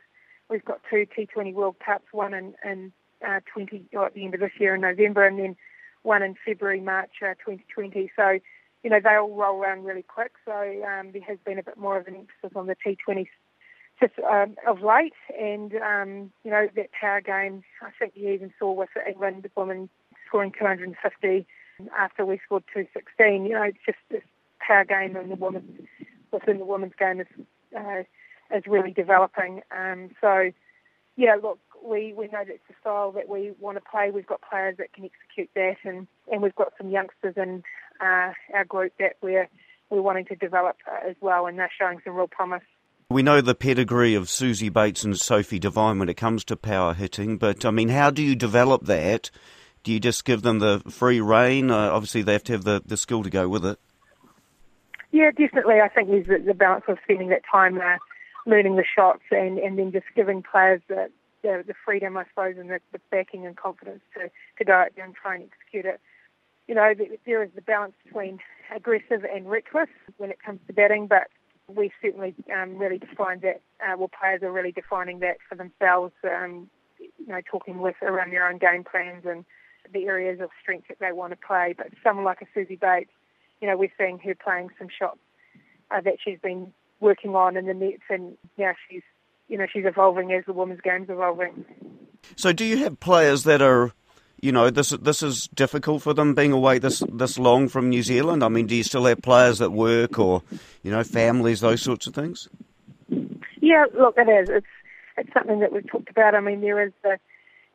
we've 0.48 0.64
got 0.64 0.80
two 0.90 1.06
T20 1.06 1.54
World 1.54 1.76
Cups, 1.84 2.06
one 2.12 2.34
in, 2.34 2.54
in 2.64 2.92
uh, 3.26 3.40
20 3.52 3.84
or 3.92 4.06
at 4.06 4.14
the 4.14 4.24
end 4.24 4.34
of 4.34 4.40
this 4.40 4.52
year 4.58 4.74
in 4.74 4.80
November, 4.80 5.26
and 5.26 5.38
then 5.38 5.56
one 6.02 6.22
in 6.22 6.34
February, 6.44 6.80
March 6.80 7.10
uh, 7.22 7.34
2020. 7.34 8.10
So, 8.16 8.38
you 8.82 8.90
know, 8.90 9.00
they 9.02 9.14
all 9.14 9.34
roll 9.34 9.60
around 9.60 9.84
really 9.84 10.02
quick. 10.02 10.32
So 10.44 10.52
um, 10.52 11.12
there 11.12 11.22
has 11.26 11.38
been 11.44 11.58
a 11.58 11.62
bit 11.62 11.78
more 11.78 11.98
of 11.98 12.06
an 12.06 12.14
emphasis 12.14 12.56
on 12.56 12.66
the 12.66 12.76
T20 12.76 13.26
just 14.00 14.12
um, 14.20 14.56
of 14.66 14.80
late, 14.80 15.12
and 15.38 15.74
um, 15.74 16.32
you 16.44 16.50
know 16.52 16.68
that 16.76 16.92
power 16.92 17.20
game. 17.20 17.64
I 17.82 17.90
think 17.98 18.12
you 18.14 18.30
even 18.30 18.52
saw 18.58 18.72
with 18.72 18.90
England 19.06 19.48
women 19.56 19.88
scoring 20.26 20.52
250 20.56 21.46
after 21.98 22.24
we 22.24 22.40
scored 22.44 22.64
216. 22.72 23.46
You 23.46 23.54
know, 23.54 23.62
it's 23.62 23.78
just 23.84 23.98
this 24.10 24.22
power 24.60 24.84
game 24.84 25.16
in 25.16 25.30
the 25.30 25.34
women's 25.34 25.88
within 26.32 26.58
the 26.58 26.64
women's 26.64 26.92
game 26.98 27.20
is 27.20 27.26
uh, 27.76 28.02
is 28.54 28.64
really 28.66 28.92
developing. 28.92 29.62
Um, 29.76 30.11
so, 30.20 30.50
yeah, 31.16 31.37
look, 31.42 31.58
we, 31.84 32.12
we 32.16 32.26
know 32.26 32.44
that's 32.46 32.58
the 32.68 32.74
style 32.80 33.12
that 33.12 33.28
we 33.28 33.52
want 33.61 33.76
to 33.76 33.90
play. 33.90 34.11
We've 34.11 34.26
got 34.26 34.40
players 34.48 34.76
that 34.78 34.92
can 34.92 35.04
execute 35.04 35.50
that, 35.54 35.76
and, 35.84 36.06
and 36.30 36.42
we've 36.42 36.54
got 36.54 36.72
some 36.78 36.90
youngsters 36.90 37.34
in 37.37 37.62
uh, 38.00 38.32
our 38.54 38.64
group 38.66 38.92
that 38.98 39.16
we're, 39.22 39.48
we're 39.90 40.02
wanting 40.02 40.24
to 40.26 40.37
develop 40.37 40.76
uh, 40.90 41.08
as 41.08 41.16
well, 41.20 41.46
and 41.46 41.58
they're 41.58 41.70
showing 41.78 42.00
some 42.04 42.14
real 42.14 42.28
promise. 42.28 42.62
We 43.11 43.22
know 43.22 43.40
the 43.40 43.54
pedigree 43.54 44.14
of 44.14 44.24
Suzie 44.24 44.72
Bates 44.72 45.02
and 45.02 45.18
Sophie 45.18 45.58
Devine 45.58 45.98
when 45.98 46.11
it 46.11 46.18
comes 46.18 46.44
to 46.44 46.56
power 46.56 46.92
hitting, 46.92 47.38
but 47.38 47.64
I 47.64 47.70
mean, 47.70 47.88
how 47.88 48.11
do 48.11 48.22
you 48.22 48.37
develop 48.37 48.84
that? 48.84 49.30
Do 49.82 49.92
you 49.92 50.00
just 50.00 50.26
give 50.26 50.42
them 50.42 50.58
the 50.58 50.82
free 50.90 51.20
rein? 51.20 51.70
Uh, 51.70 51.90
obviously, 51.90 52.20
they 52.20 52.34
have 52.34 52.44
to 52.44 52.52
have 52.52 52.64
the, 52.64 52.82
the 52.84 52.98
skill 52.98 53.22
to 53.22 53.30
go 53.30 53.48
with 53.48 53.64
it. 53.64 53.78
Yeah, 55.11 55.30
definitely. 55.30 55.80
I 55.80 55.88
think 55.88 56.08
there's 56.08 56.26
the, 56.26 56.38
the 56.48 56.54
balance 56.54 56.84
of 56.88 56.98
spending 57.04 57.30
that 57.30 57.42
time 57.50 57.78
uh, 57.78 57.96
learning 58.48 58.76
the 58.76 58.84
shots 58.84 59.22
and, 59.30 59.58
and 59.58 59.78
then 59.78 59.92
just 59.92 60.06
giving 60.16 60.42
players 60.42 60.80
the, 60.88 61.11
the, 61.42 61.62
the 61.66 61.74
freedom, 61.84 62.16
I 62.16 62.24
suppose, 62.30 62.56
and 62.58 62.70
the, 62.70 62.80
the 62.92 63.00
backing 63.11 63.46
and 63.46 63.56
confidence 63.56 64.00
to, 64.14 64.30
to 64.58 64.64
go 64.64 64.72
out 64.72 64.88
there 64.96 65.04
and 65.04 65.14
try 65.14 65.37
and 65.37 65.44
execute 65.44 65.84
it. 65.84 66.00
You 66.66 66.74
know, 66.74 66.92
there 67.24 67.42
is 67.42 67.50
the 67.54 67.62
balance 67.62 67.94
between 68.04 68.40
aggressive 68.74 69.24
and 69.24 69.48
reckless 69.48 69.88
when 70.16 70.30
it 70.30 70.38
comes 70.44 70.61
to 70.66 70.72
batting, 70.72 71.06
but 71.06 71.28
we 71.68 71.92
certainly 72.02 72.34
um, 72.54 72.76
really 72.76 72.98
define 72.98 73.40
that. 73.40 73.61
Uh, 73.80 73.96
well, 73.96 74.11
players 74.18 74.42
are 74.42 74.52
really 74.52 74.72
defining 74.72 75.20
that 75.20 75.37
for 75.48 75.54
themselves. 75.54 76.12
Um, 76.24 76.68
you 76.98 77.26
know, 77.26 77.40
talking 77.50 77.78
with 77.78 77.96
around 78.02 78.32
their 78.32 78.48
own 78.48 78.58
game 78.58 78.84
plans 78.84 79.24
and 79.26 79.44
the 79.92 80.06
areas 80.06 80.40
of 80.40 80.50
strength 80.61 80.88
that 80.88 80.98
they 80.98 81.12
want 81.12 81.32
to 81.32 81.38
play. 81.46 81.74
But 81.76 81.88
someone 82.02 82.24
like 82.24 82.42
a 82.42 82.58
Suzie 82.58 82.80
Bates, 82.80 83.11
you 83.61 83.68
know, 83.68 83.76
we're 83.76 83.92
seeing 83.96 84.18
her 84.18 84.34
playing 84.34 84.70
some 84.78 84.88
shots 84.88 85.20
uh, 85.90 86.00
that 86.00 86.16
she's 86.22 86.38
been 86.42 86.72
working 87.00 87.34
on 87.34 87.56
in 87.56 87.66
the 87.66 87.74
nets, 87.74 88.02
and 88.11 88.37
now 88.56 88.72
she's, 88.88 89.02
you 89.48 89.58
know, 89.58 89.66
she's 89.72 89.84
evolving 89.84 90.32
as 90.32 90.44
the 90.46 90.52
women's 90.52 90.80
game's 90.80 91.08
evolving. 91.08 91.64
So, 92.37 92.52
do 92.52 92.64
you 92.64 92.78
have 92.78 93.00
players 93.00 93.44
that 93.44 93.62
are, 93.62 93.92
you 94.40 94.52
know, 94.52 94.70
this 94.70 94.90
this 94.90 95.22
is 95.22 95.48
difficult 95.54 96.02
for 96.02 96.14
them 96.14 96.34
being 96.34 96.52
away 96.52 96.78
this 96.78 97.02
this 97.12 97.38
long 97.38 97.68
from 97.68 97.88
New 97.88 98.02
Zealand? 98.02 98.42
I 98.42 98.48
mean, 98.48 98.66
do 98.66 98.74
you 98.74 98.82
still 98.82 99.04
have 99.06 99.22
players 99.22 99.58
that 99.58 99.70
work, 99.70 100.18
or 100.18 100.42
you 100.82 100.90
know, 100.90 101.04
families, 101.04 101.61
those 101.61 101.82
sorts 101.82 102.06
of 102.06 102.14
things? 102.14 102.48
Yeah, 103.61 103.84
look, 103.98 104.14
it 104.16 104.28
is. 104.28 104.48
It's 104.48 104.66
it's 105.16 105.32
something 105.32 105.61
that 105.61 105.72
we've 105.72 105.88
talked 105.88 106.11
about. 106.11 106.34
I 106.34 106.40
mean, 106.40 106.61
there 106.61 106.82
is 106.84 106.92
the, 107.02 107.18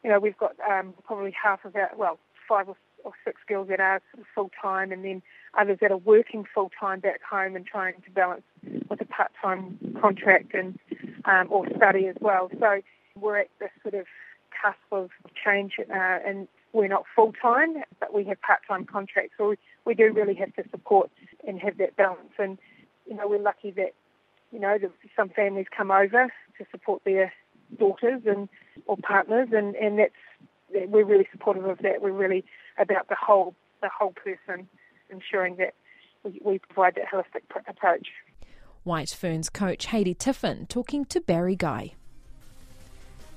you 0.03 0.09
know, 0.09 0.19
we've 0.19 0.37
got 0.37 0.55
um, 0.69 0.93
probably 1.03 1.31
half 1.31 1.65
of 1.65 1.75
our, 1.75 1.91
well, 1.97 2.17
five 2.47 2.69
or, 2.69 2.77
or 3.03 3.11
six 3.25 3.41
girls 3.47 3.67
that 3.67 3.79
are 3.79 4.01
full 4.33 4.49
time, 4.61 4.91
and 4.91 5.03
then 5.03 5.21
others 5.59 5.77
that 5.81 5.91
are 5.91 5.97
working 5.97 6.45
full 6.53 6.71
time 6.79 6.99
back 6.99 7.21
home 7.21 7.55
and 7.55 7.65
trying 7.65 7.95
to 8.01 8.11
balance 8.11 8.43
with 8.89 9.01
a 9.01 9.05
part 9.05 9.31
time 9.41 9.77
contract 9.99 10.53
and 10.53 10.77
um, 11.25 11.47
or 11.49 11.67
study 11.75 12.07
as 12.07 12.15
well. 12.19 12.49
So 12.59 12.81
we're 13.19 13.37
at 13.37 13.49
this 13.59 13.69
sort 13.81 13.93
of 13.95 14.05
cusp 14.61 14.77
of 14.91 15.09
change, 15.43 15.73
uh, 15.79 15.93
and 15.93 16.47
we're 16.71 16.87
not 16.87 17.03
full 17.15 17.33
time, 17.33 17.75
but 17.99 18.13
we 18.13 18.23
have 18.25 18.41
part 18.41 18.61
time 18.67 18.85
contracts. 18.85 19.33
So 19.37 19.55
we, 19.85 19.93
do 19.93 20.11
really 20.11 20.35
have 20.35 20.53
to 20.55 20.63
support 20.71 21.11
and 21.47 21.59
have 21.59 21.77
that 21.77 21.95
balance. 21.95 22.33
And 22.39 22.57
you 23.07 23.15
know, 23.15 23.27
we're 23.27 23.41
lucky 23.41 23.71
that 23.71 23.93
you 24.51 24.59
know 24.59 24.77
some 25.15 25.29
families 25.29 25.67
come 25.75 25.91
over 25.91 26.31
to 26.57 26.65
support 26.71 27.03
their 27.05 27.33
daughters 27.77 28.21
and 28.25 28.49
or 28.85 28.97
partners, 28.97 29.49
and 29.51 29.75
and 29.75 29.99
that's 29.99 30.13
we're 30.87 31.05
really 31.05 31.27
supportive 31.31 31.65
of 31.65 31.79
that. 31.79 32.01
We're 32.01 32.11
really 32.11 32.43
about 32.77 33.09
the 33.09 33.15
whole 33.15 33.55
the 33.81 33.89
whole 33.89 34.13
person, 34.13 34.67
ensuring 35.09 35.57
that 35.57 35.73
we, 36.23 36.39
we 36.43 36.59
provide 36.59 36.95
that 36.95 37.05
holistic 37.11 37.47
pr- 37.49 37.59
approach. 37.67 38.07
White 38.83 39.09
Ferns 39.09 39.49
coach 39.49 39.87
Haidee 39.87 40.17
Tiffen 40.17 40.67
talking 40.67 41.05
to 41.05 41.21
Barry 41.21 41.55
Guy. 41.55 41.93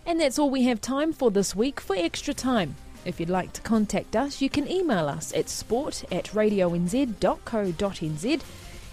And 0.04 0.20
that's 0.20 0.38
all 0.38 0.50
we 0.50 0.64
have 0.64 0.80
time 0.80 1.12
for 1.12 1.30
this 1.30 1.56
week 1.56 1.80
for 1.80 1.96
Extra 1.96 2.34
Time. 2.34 2.76
If 3.04 3.20
you'd 3.20 3.30
like 3.30 3.52
to 3.54 3.60
contact 3.60 4.16
us, 4.16 4.42
you 4.42 4.50
can 4.50 4.70
email 4.70 5.08
us 5.08 5.32
at 5.34 5.48
sport 5.48 6.04
at 6.10 6.26
radionz.co.nz 6.26 8.42